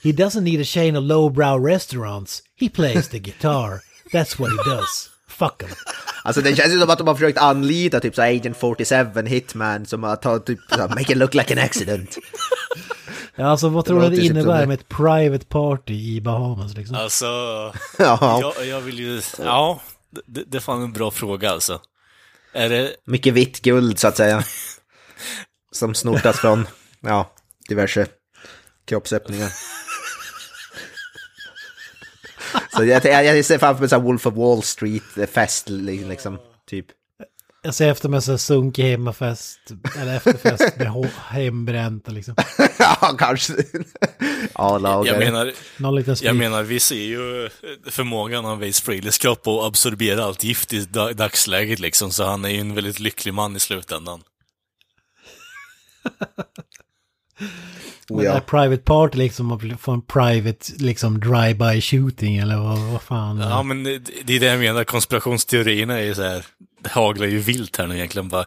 [0.04, 2.42] He doesn't need a chain of lowbrow restaurants.
[2.56, 3.82] He plays the guitar.
[4.12, 5.10] That's what he does.
[5.28, 5.70] Fuck him.
[6.24, 8.96] Alltså det känns ju som att de har försökt anlita typ så Agent 47
[9.28, 12.18] Hitman som har tagit typ så make it look like an accident.
[13.36, 14.68] Ja, alltså vad tror du det typ som innebär det.
[14.68, 16.96] med ett private party i Bahamas liksom?
[16.96, 17.26] Alltså,
[17.98, 19.82] Ja, jag, jag vill ju, ja,
[20.26, 21.80] det, det är fan en bra fråga alltså.
[22.54, 24.44] Är det, mycket vitt guld så att säga.
[25.72, 26.68] Som snortas från,
[27.02, 27.34] ja,
[27.70, 28.08] diverse
[28.86, 29.52] kroppsöppningar.
[32.76, 36.40] Så jag, jag, jag ser framför mig så Wolf of Wall Street-fest liksom,
[36.70, 36.86] typ.
[37.64, 39.60] Jag ser efter mig här sunkig hemmafest,
[39.98, 40.88] eller efterfest med
[41.30, 42.36] hembränt liksom.
[42.80, 43.54] ja, kanske.
[44.54, 45.14] ja, lagar.
[45.14, 46.28] jag menar, Någon liten sprit.
[46.28, 47.50] jag menar, vi ser ju
[47.90, 52.46] förmågan av Ace Frehleys kropp att absorbera allt gift i da- dagsläget liksom, så han
[52.46, 54.22] är ju en väldigt lycklig man i slutändan.
[58.10, 58.40] Men Oh, det ja.
[58.40, 59.52] private party liksom,
[59.92, 63.40] en private liksom drive-by shooting eller vad, vad fan.
[63.40, 66.46] Ja, men det, det är det jag menar, konspirationsteorierna är ju så här,
[66.84, 68.46] haglar ju vilt här nu egentligen bara.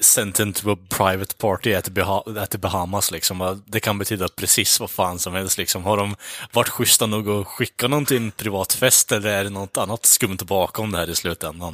[0.00, 3.62] sent into a private party at, the Bahamas liksom.
[3.66, 5.84] Det kan betyda precis vad fan som helst liksom.
[5.84, 6.16] Har de
[6.52, 10.06] varit schyssta nog att skicka någon till en privat fest eller är det något annat
[10.06, 11.72] skumt bakom det här i slutändan?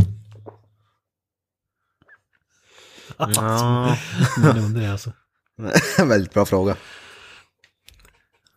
[3.16, 3.96] Ja,
[4.38, 5.12] Man undrar alltså.
[5.98, 6.76] väldigt bra fråga.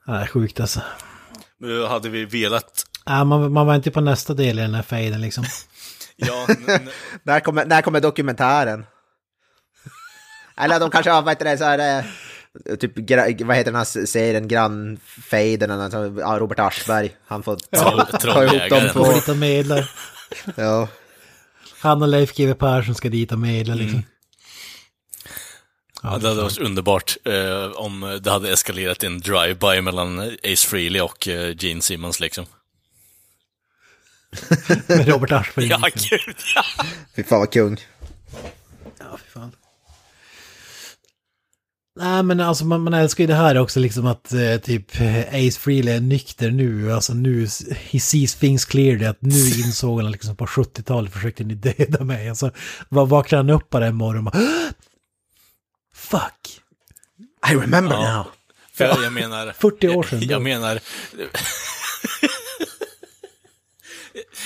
[0.08, 0.82] Nej, sjukt alltså.
[1.60, 2.84] Nu hade vi velat...
[3.06, 5.46] Ja, man, man var inte på nästa del i den här fejden liksom.
[6.18, 6.48] Ja,
[7.24, 8.86] När kommer, när kommer dokumentären?
[10.58, 12.04] Eller de kanske har, vad heter det, så här,
[12.70, 12.92] eh, typ,
[13.46, 17.16] vad heter den här serien, Grannfejden, ja, Robert Aschberg.
[17.28, 19.92] Han får ta, ta ihop dem dit och medlar.
[20.56, 20.88] Ja.
[21.80, 24.04] Han och Leif GW Persson ska dit och medla liksom.
[26.04, 31.02] ja, det hade varit underbart eh, om det hade eskalerat en drive-by mellan Ace Frehley
[31.02, 32.46] och eh, Gene Simmons liksom.
[34.88, 35.68] Med Robert Aschberg.
[35.68, 36.64] Ja, gud ja!
[37.16, 37.78] Fy fan vad kung.
[39.00, 39.52] Ja, fy fan.
[42.00, 45.20] Nej men alltså man, man älskar ju det här också liksom att eh, typ eh,
[45.28, 46.94] Ace Frehley är nykter nu.
[46.94, 47.48] Alltså nu,
[47.92, 49.06] he sees things clearly.
[49.06, 52.30] Att nu insåg han liksom på 70-talet försökte ni döda mig.
[52.30, 52.52] Alltså
[52.90, 54.44] vad vaknade han upp bara en morgon och bara,
[55.96, 56.62] Fuck!
[57.52, 58.14] I remember Ja.
[58.18, 58.26] now.
[58.74, 59.52] För jag, jag menar...
[59.60, 60.22] 40 år sedan.
[60.22, 60.80] Jag menar...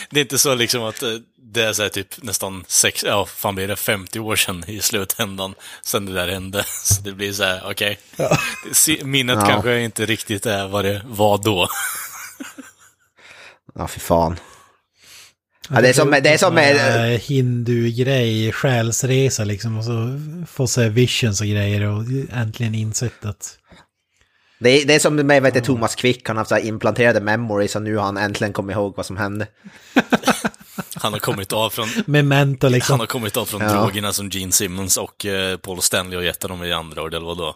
[0.09, 1.09] det är inte så liksom att eh,
[1.43, 4.79] det är så här typ nästan sex, ja, fan blir det 50 år sedan i
[4.79, 5.55] slutändan
[5.85, 6.63] sen det där hände.
[6.83, 7.99] Så det blir så här, okej.
[8.71, 9.47] Se- Minnet Ja.
[9.47, 11.67] kanske inte riktigt är vad det var då.
[13.75, 14.39] Ja, fy fan.
[15.69, 17.19] Ja, det är som, det är som med, med...
[17.19, 19.77] Hindu-grej, själsresa liksom.
[19.77, 23.57] Och så få se visions och grejer och äntligen insett att...
[24.63, 27.81] det är, det är som med vet Thomas Quick, han har haft implanterade memories och
[27.81, 29.47] nu har han äntligen kommit ihåg vad som hände.
[30.95, 32.93] Han har kommit av från, Memento liksom.
[32.93, 33.73] han har kommit av från Ja.
[33.73, 37.25] drogerna som Gene Simmons och eh, Paul Stanley och gett dem i andra ord, eller
[37.25, 37.55] vadå?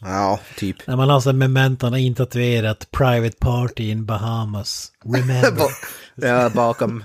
[0.00, 0.86] Ja, typ.
[0.86, 4.92] När man har här memento, han har intatuerat Private Party in Bahamas.
[5.04, 5.66] Remember.
[6.14, 7.04] Ja, bakom,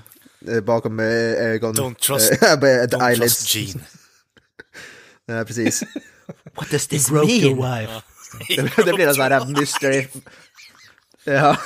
[0.51, 1.75] eh, bakom eh, ögon.
[1.75, 2.39] Don't trust-
[2.87, 3.83] Don't trust Gene.
[5.25, 5.83] Ja, precis.
[6.55, 7.81] What does this Broke your mean?
[7.87, 8.01] wife.
[8.85, 10.07] Det blir en sån här mystery...
[11.25, 11.57] Ja.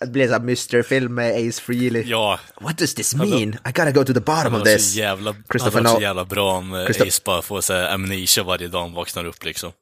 [0.00, 2.02] det blir en sån här mystery-film med Ace Frehley.
[2.06, 3.32] Ja, What does this mean?
[3.66, 4.94] I gotta go to the det bottom of this.
[4.94, 6.02] jävla, Christopher det var så Nolan.
[6.02, 9.24] jävla bra om eh, Christoph- Ace bara får så här amnesia varje dag han vaknar
[9.24, 9.72] upp liksom.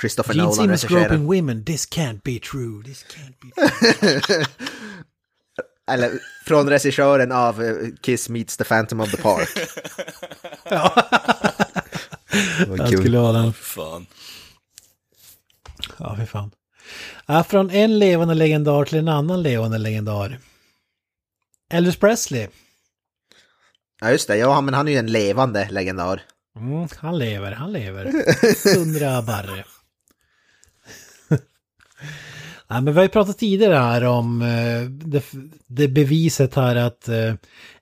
[0.00, 4.44] Christopher Gene Nolan groping women, this can't be true, this can't be true.
[5.90, 6.10] Eller
[6.46, 9.48] från regissören av eh, Kiss Meets the Phantom of the Park.
[12.58, 12.98] Det var Jag kul.
[12.98, 13.52] skulle ha den.
[13.52, 14.06] Fan.
[16.00, 16.50] Ja, fy fan.
[17.26, 20.38] Ja, från en levande legendar till en annan levande legendar.
[21.72, 22.48] Elvis Presley.
[24.00, 24.36] Ja, just det.
[24.36, 26.22] Ja, men han är ju en levande legendar.
[26.56, 28.12] Mm, han lever, han lever.
[28.76, 29.64] Hundra barre.
[32.68, 35.24] ja, men vi har ju pratat tidigare här om eh, det,
[35.66, 37.34] det beviset här att eh,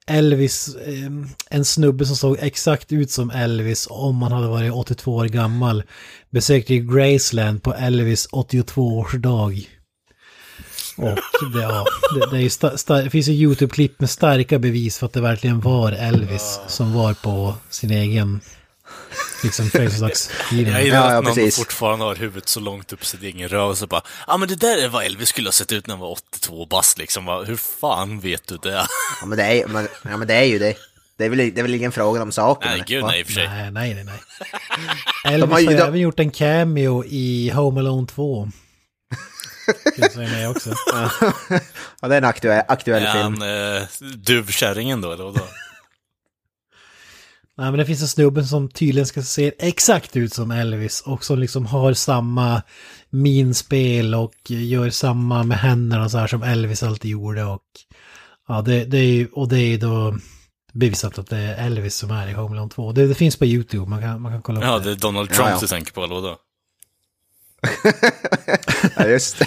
[0.06, 1.10] Elvis, eh,
[1.50, 5.82] en snubbe som såg exakt ut som Elvis om han hade varit 82 år gammal,
[6.30, 9.68] besökte ju Graceland på Elvis 82-årsdag.
[10.96, 11.18] Och
[11.54, 15.12] det, ja, det, det, är ju det finns ju YouTube-klipp med starka bevis för att
[15.12, 18.40] det verkligen var Elvis som var på sin egen
[19.42, 20.70] liksom födelsedagsfirande.
[20.70, 21.56] Jag gillar Ja, att ja, någon precis.
[21.56, 24.54] fortfarande har huvudet så långt upp så det är ingen så bara Ja men det
[24.54, 27.44] där är vad Elvis skulle ha sett ut när han var 82 bast liksom.
[27.46, 28.86] Hur fan vet du det?
[29.20, 30.74] Ja, men det är, men, ja, men det är ju det.
[31.18, 32.70] Det är väl, det är väl ingen fråga om saken?
[32.70, 33.48] Nej gud nej i och för sig.
[33.48, 34.14] Nej, nej, nej, nej.
[35.34, 38.48] Elvis har ju- de- även gjort en cameo i Home Alone 2.
[39.96, 40.70] Finns med också.
[42.02, 43.40] Ja, det är en aktuell, aktuell Är film.
[43.40, 43.82] han eh,
[44.16, 45.40] duvkärringen då eller vadå?
[47.58, 51.24] Nej, men det finns en snubbe som tydligen ska se exakt ut som Elvis och
[51.24, 52.62] som liksom har samma
[53.10, 57.62] minspel och gör samma med händerna och så här som Elvis alltid gjorde och
[58.48, 60.18] ja, det, det är ju, och det är då
[60.72, 62.92] bevisat att det är Elvis som är i Home Alone 2.
[62.92, 64.84] Det, det finns på YouTube, man kan, man kan kolla upp Ja det.
[64.84, 65.58] det är Donald Trump Ja, ja.
[65.60, 66.36] du tänker på eller vadå?
[68.96, 69.46] Ja, just det.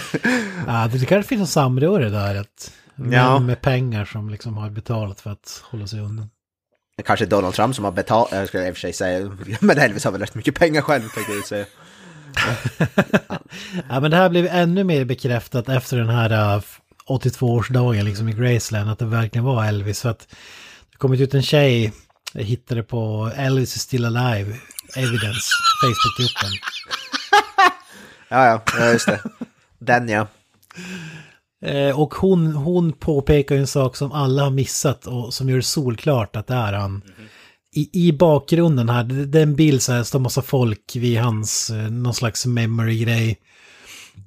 [0.68, 3.40] Ja, det kanske finns en samröre där, att män Ja.
[3.40, 6.30] med pengar som liksom har betalat för att hålla sig undan.
[7.06, 10.04] Kanske Donald Trump som har betalat, jag skulle i och för sig säga, men Elvis
[10.06, 11.66] har väl rätt mycket pengar själv, tänkte jag säga.
[13.90, 16.62] Ja, men det här blev ännu mer bekräftat efter den här äh,
[17.08, 20.02] 82-årsdagen liksom i Graceland, att det verkligen var Elvis.
[20.02, 20.36] För att det
[21.02, 21.92] kommit ut en tjej,
[22.34, 24.56] jag hittade på Elvis is still alive,
[24.96, 25.50] evidence,
[25.82, 26.52] Facebookgruppen.
[28.30, 29.22] Ja, ja, ja, just det.
[29.80, 30.28] Den ja.
[31.66, 35.64] Eh, och hon, hon påpekar en sak som alla har missat och som gör det
[35.64, 37.02] solklart att det är han.
[37.76, 41.20] i, i bakgrunden här, det, det är en bild så här, står massa folk vid
[41.20, 43.38] hans, eh, någon slags memory-grej.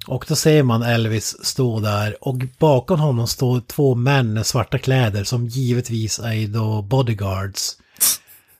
[0.07, 4.77] Och då ser man Elvis stå där och bakom honom står två män med svarta
[4.77, 7.77] kläder som givetvis är då bodyguards.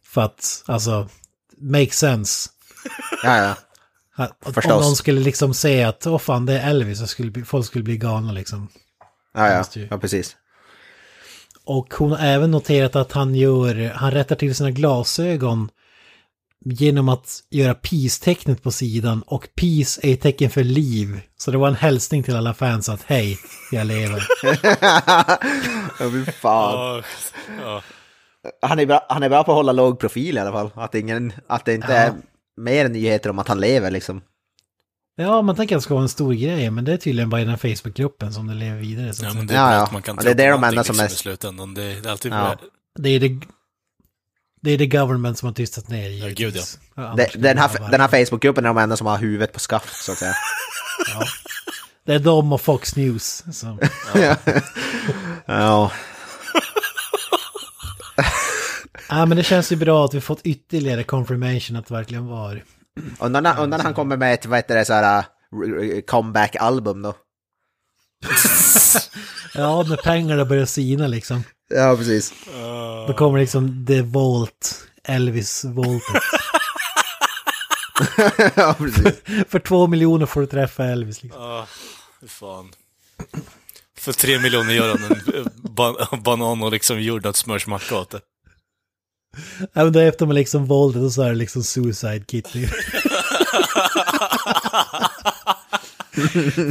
[0.03, 1.09] För att, alltså,
[1.57, 2.49] make sense.
[3.23, 3.55] Ja, ja.
[4.15, 4.73] Att, Förstås.
[4.73, 7.83] om någon skulle liksom säga att, åh fan det är Elvis, så skulle folk skulle
[7.83, 8.67] bli galna liksom.
[9.33, 9.63] Ja, ja.
[9.89, 10.35] Ja precis.
[11.65, 15.69] Och hon har även noterat att han gör, han rättar till sina glasögon
[16.67, 21.21] genom att göra peace-tecknet på sidan och peace är ett tecken för liv.
[21.37, 23.37] Så det var en hälsning till alla fans att hej,
[23.71, 24.23] jag lever.
[25.99, 27.03] Ja, fy fan.
[27.63, 27.81] Ja.
[28.61, 30.69] Han är, bra, han är bra på att hålla låg profil i alla fall.
[30.75, 31.97] Att, ingen, att det inte Ja.
[31.97, 32.13] är
[32.61, 34.21] mer nyheter om att han lever liksom.
[35.17, 37.41] Ja, man tänker att det ska vara en stor grej, men det är tydligen bara
[37.41, 39.13] i den här Facebookgruppen som det lever vidare.
[39.13, 39.89] Så Ja, men det är Ja, ja.
[39.93, 41.73] man kan Ja, det är det de enda som liksom är- i slutändan.
[41.73, 42.55] Det, det är alltid Ja.
[42.99, 43.39] det är det,
[44.65, 46.57] det är det government som har tystat ner Ja, gud,
[46.95, 48.07] Ja, den, det här, den här.
[48.07, 50.35] Facebookgruppen är de enda som har huvudet på skaft så att säga.
[52.05, 53.43] Det är de och Fox News.
[53.51, 53.77] Så.
[55.47, 55.91] Ja,
[59.09, 62.63] Ja, men det känns ju bra att vi fått ytterligare confirmation att det verkligen var.
[63.19, 65.23] undan, undan han kommer med ett, vad heter det, så här
[65.65, 67.13] uh, comeback-album då.
[69.53, 71.43] Ja, när pengarna börjar sina liksom.
[71.67, 72.33] Ja, precis.
[73.07, 76.23] Då kommer liksom The Vault, Elvis Voltet.
[78.55, 79.21] ja, precis.
[79.49, 81.23] För två miljoner får du träffa Elvis.
[81.23, 81.41] Liksom.
[81.41, 81.67] Ja,
[82.27, 82.71] fan.
[83.97, 88.21] För tre miljoner gör han en eh, ban banan och liksom jordnötssmörsmacka åt det.
[89.59, 92.67] Ja, men då efter man liksom Voltet och så är det liksom Suicide Kitty.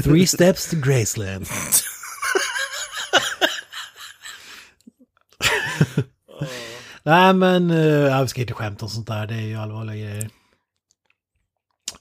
[0.03, 1.47] Three steps to Graceland.
[7.03, 9.97] Nej men, eh, jag vi ska inte skämta om sånt där, det är ju allvarliga
[9.97, 10.31] grejer.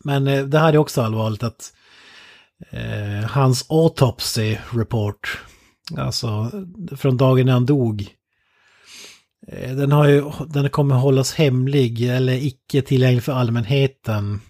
[0.04, 1.74] Men eh, det här är också allvarligt att
[2.72, 5.42] eh, hans autopsy report,
[5.98, 6.52] alltså
[6.98, 8.08] från dagen när han dog,
[9.48, 14.42] eh, den, har ju, den kommer hållas hemlig eller icke tillgänglig för allmänheten.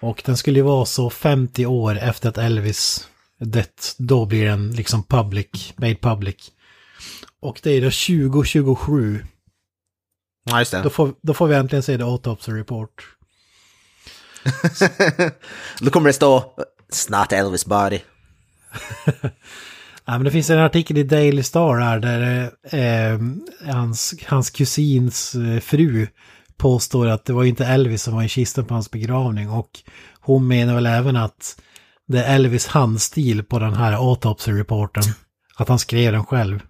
[0.00, 4.70] Och den skulle ju vara så 50 år efter att Elvis dött, då blir den
[4.70, 6.52] liksom public, made public.
[7.42, 9.24] Och det är då 2027,
[10.44, 10.90] Ja, just då det.
[10.90, 13.02] får, då får vi äntligen se the autopsy report.
[15.80, 16.54] Då kommer det stå
[16.88, 18.00] Snart Elvis body.
[20.04, 23.18] Ja, men det finns en artikel i Daily Star här där eh,
[23.72, 26.06] hans, hans kusins eh, fru
[26.56, 29.70] påstår att det var inte Elvis som var i kistan på hans begravning och
[30.20, 31.60] hon menar väl även att
[32.08, 35.02] det är Elvis handstil på den här autopsy-reporten.
[35.56, 36.60] Att han skrev den själv.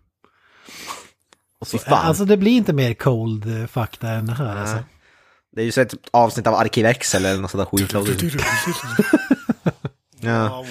[1.66, 2.06] Fy fan.
[2.06, 4.78] Alltså det blir inte mer cold eh, fakta än det här alltså.
[5.56, 8.14] Det är ju så ett avsnitt av Arkiv X eller något sånt där skitlådor.
[10.24, 10.64] Ja.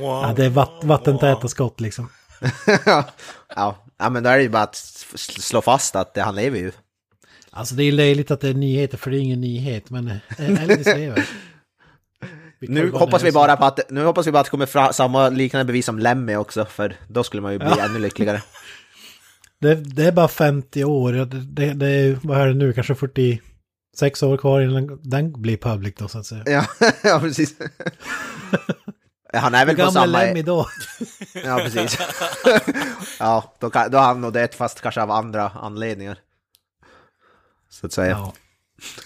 [0.00, 2.08] Ja, det är vatt, vattentäta skott liksom.
[3.56, 3.76] ja.
[3.98, 4.76] ja, men då är det ju bara att
[5.16, 6.72] slå fast att det, han lever ju.
[7.50, 10.62] Alltså det är löjligt att det är nyheter för det är ingen nyhet men eh,
[10.62, 11.28] Elvis lever.
[12.68, 15.28] Nu hoppas vi bara på att, nu hoppas vi bara att det kommer fram samma
[15.28, 17.84] liknande bevis som Lemmy också, för då skulle man ju bli Ja.
[17.84, 18.42] ännu lyckligare.
[19.62, 21.12] Det, det är bara 50 år.
[21.12, 25.56] Det, det, det är, vad är det nu, kanske 46 år kvar innan den blir
[25.56, 26.42] public då så att säga.
[26.46, 26.66] Ja,
[27.02, 27.54] ja precis.
[29.34, 30.06] Han är väl på samma...
[30.06, 30.66] Lemmy då?
[31.44, 31.98] Ja, precis.
[33.18, 36.18] ja, då, kan, då har han nog dött fast kanske av andra anledningar.
[37.68, 38.10] Så att säga.
[38.10, 38.32] Ja,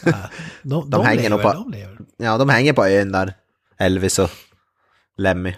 [0.04, 0.12] Ja.
[0.12, 0.30] Ja,
[0.62, 2.38] de, de, hänger lever, på- de lever.
[2.38, 3.34] de hänger på ön där.
[3.78, 4.30] Elvis och
[5.16, 5.54] Lemmy.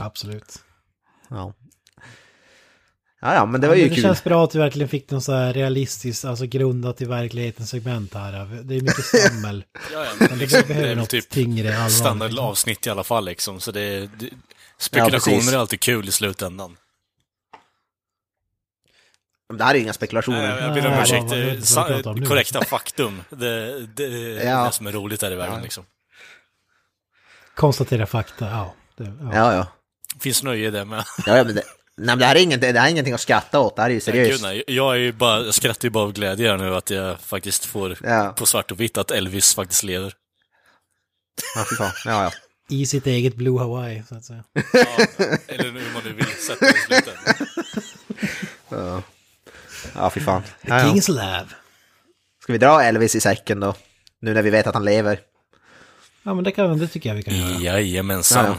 [0.00, 0.58] Absolut.
[1.28, 1.52] Ja.
[3.20, 4.02] Ja, ja, men det var Ja, ju men det kul.
[4.04, 8.14] känns bra att vi verkligen fick någon så här realistiskt, alltså grundat i verkligheten segment
[8.14, 8.32] här.
[8.62, 9.64] Det är mycket svammel.
[9.92, 11.92] Ja, ja, Men det liksom, det behöver är något typ tyngre allvarligt.
[11.96, 13.60] standard avsnitt i alla fall liksom.
[13.60, 14.30] Så det, det
[14.78, 15.52] spekulationer precis.
[15.52, 16.76] är alltid kul i slutändan.
[19.54, 20.48] Det här är ju inga spekulationer.
[20.48, 22.28] Nej, jag ber om ursäkt.
[22.28, 23.22] Korrekta faktum.
[23.30, 24.64] Det, det är Ja.
[24.64, 25.84] det som är roligt här i världen liksom.
[27.54, 28.74] Konstatera fakta, ja.
[28.96, 29.30] Det, ja.
[29.34, 29.66] Ja, ja.
[30.20, 31.04] Finns nöje i det med.
[31.26, 31.62] ja ja, men det,
[31.98, 33.88] nej, men det, här är inget, det här är ingenting att skratta åt, det här
[33.88, 34.42] är ju Gud, seriöst.
[34.42, 34.64] nej.
[34.66, 37.64] Jag, är ju bara, jag skrattar ju bara av glädje här nu att jag faktiskt
[37.64, 38.34] får Ja.
[38.36, 40.12] på svart och vitt att Elvis faktiskt lever.
[41.56, 41.90] Ja, fy fan.
[42.04, 42.30] Ja, ja.
[42.76, 44.44] I sitt eget Blue Hawaii, så att säga.
[44.72, 45.06] Ja,
[45.46, 47.34] eller hur man nu vill sätta det i slutändan.
[49.94, 50.42] Ja, fy fan.
[50.42, 50.86] The Ja, ja.
[50.92, 51.46] King's Love.
[52.42, 53.74] Ska vi dra Elvis i säcken då?
[54.20, 55.20] Nu när vi vet att han lever.
[56.22, 57.60] Ja, men det, kan, det tycker jag vi kan göra.
[57.80, 58.44] Jajamensan.
[58.44, 58.58] Ja, ja.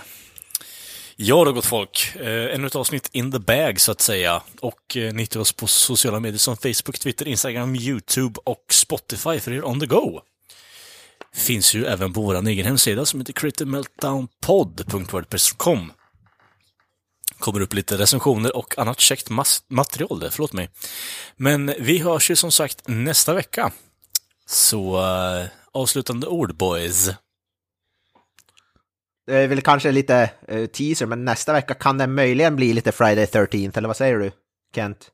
[1.22, 4.42] Ja då gott folk, eh, ännu ett avsnitt in the bag så att säga.
[4.62, 9.40] Och eh, ni hittar oss på sociala medier som Facebook, Twitter, Instagram, YouTube och Spotify
[9.40, 10.22] för er on the go.
[11.34, 15.92] Finns ju även på vår egen hemsida som heter crittermeltdownpod.wordpress.com.
[17.40, 19.30] Kommer upp lite recensioner och annat käckt
[19.70, 20.70] material där, förlåt mig.
[21.36, 23.72] Men vi hörs ju som sagt nästa vecka.
[24.46, 27.10] Så eh, avslutande ord boys.
[29.30, 32.92] Det är väl kanske lite eh, teaser, men nästa vecka kan det möjligen bli lite
[32.92, 34.32] Friday 13th, eller vad säger du,
[34.76, 35.08] Kent?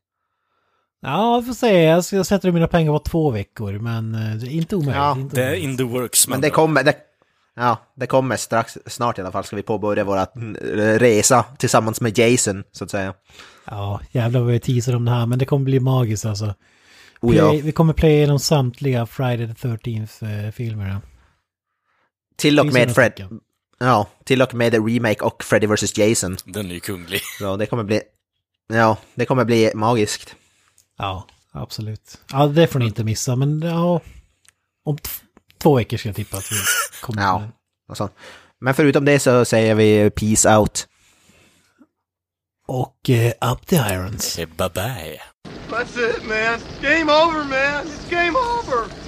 [1.02, 1.84] Ja, vi får se.
[1.84, 4.96] Jag ska sätta mina pengar på två veckor, men eh, det är inte omöjligt.
[4.96, 6.28] Ja, inte Det är in the works.
[6.28, 6.96] Men det kommer, det,
[7.56, 10.56] ja, det kommer strax, snart i alla fall, ska vi påbörja våra mm,
[11.00, 13.14] resa tillsammans med Jason, så att säga.
[13.66, 16.54] Ja, jävlar vad vi teasar om det här, men det kommer bli magiskt alltså.
[17.22, 17.50] Oh, ja.
[17.50, 20.98] Play, vi kommer playa igenom samtliga Friday the 13th-filmer.
[22.38, 23.40] Till och med Fred.
[23.80, 26.38] Ja, till och med remake och Freddy vs Jason.
[26.46, 27.22] Den är ju kunglig.
[27.40, 28.02] Så det kommer bli,
[28.68, 30.36] ja, det kommer bli magiskt.
[30.98, 32.18] Ja, absolut.
[32.32, 34.02] Ja, det får ni inte missa, men ja...
[34.86, 34.98] Om
[35.58, 36.56] två veckor ska jag tippa att vi
[37.02, 37.22] kommer.
[37.22, 37.48] Ja.
[37.90, 38.10] Och så.
[38.62, 40.88] Men förutom det så säger vi peace out.
[42.68, 44.36] Och eh, up the irons.
[44.36, 45.22] Bye bye.
[45.70, 46.60] That's it, man.
[46.82, 47.86] Game over, man.
[47.86, 49.05] It's game over.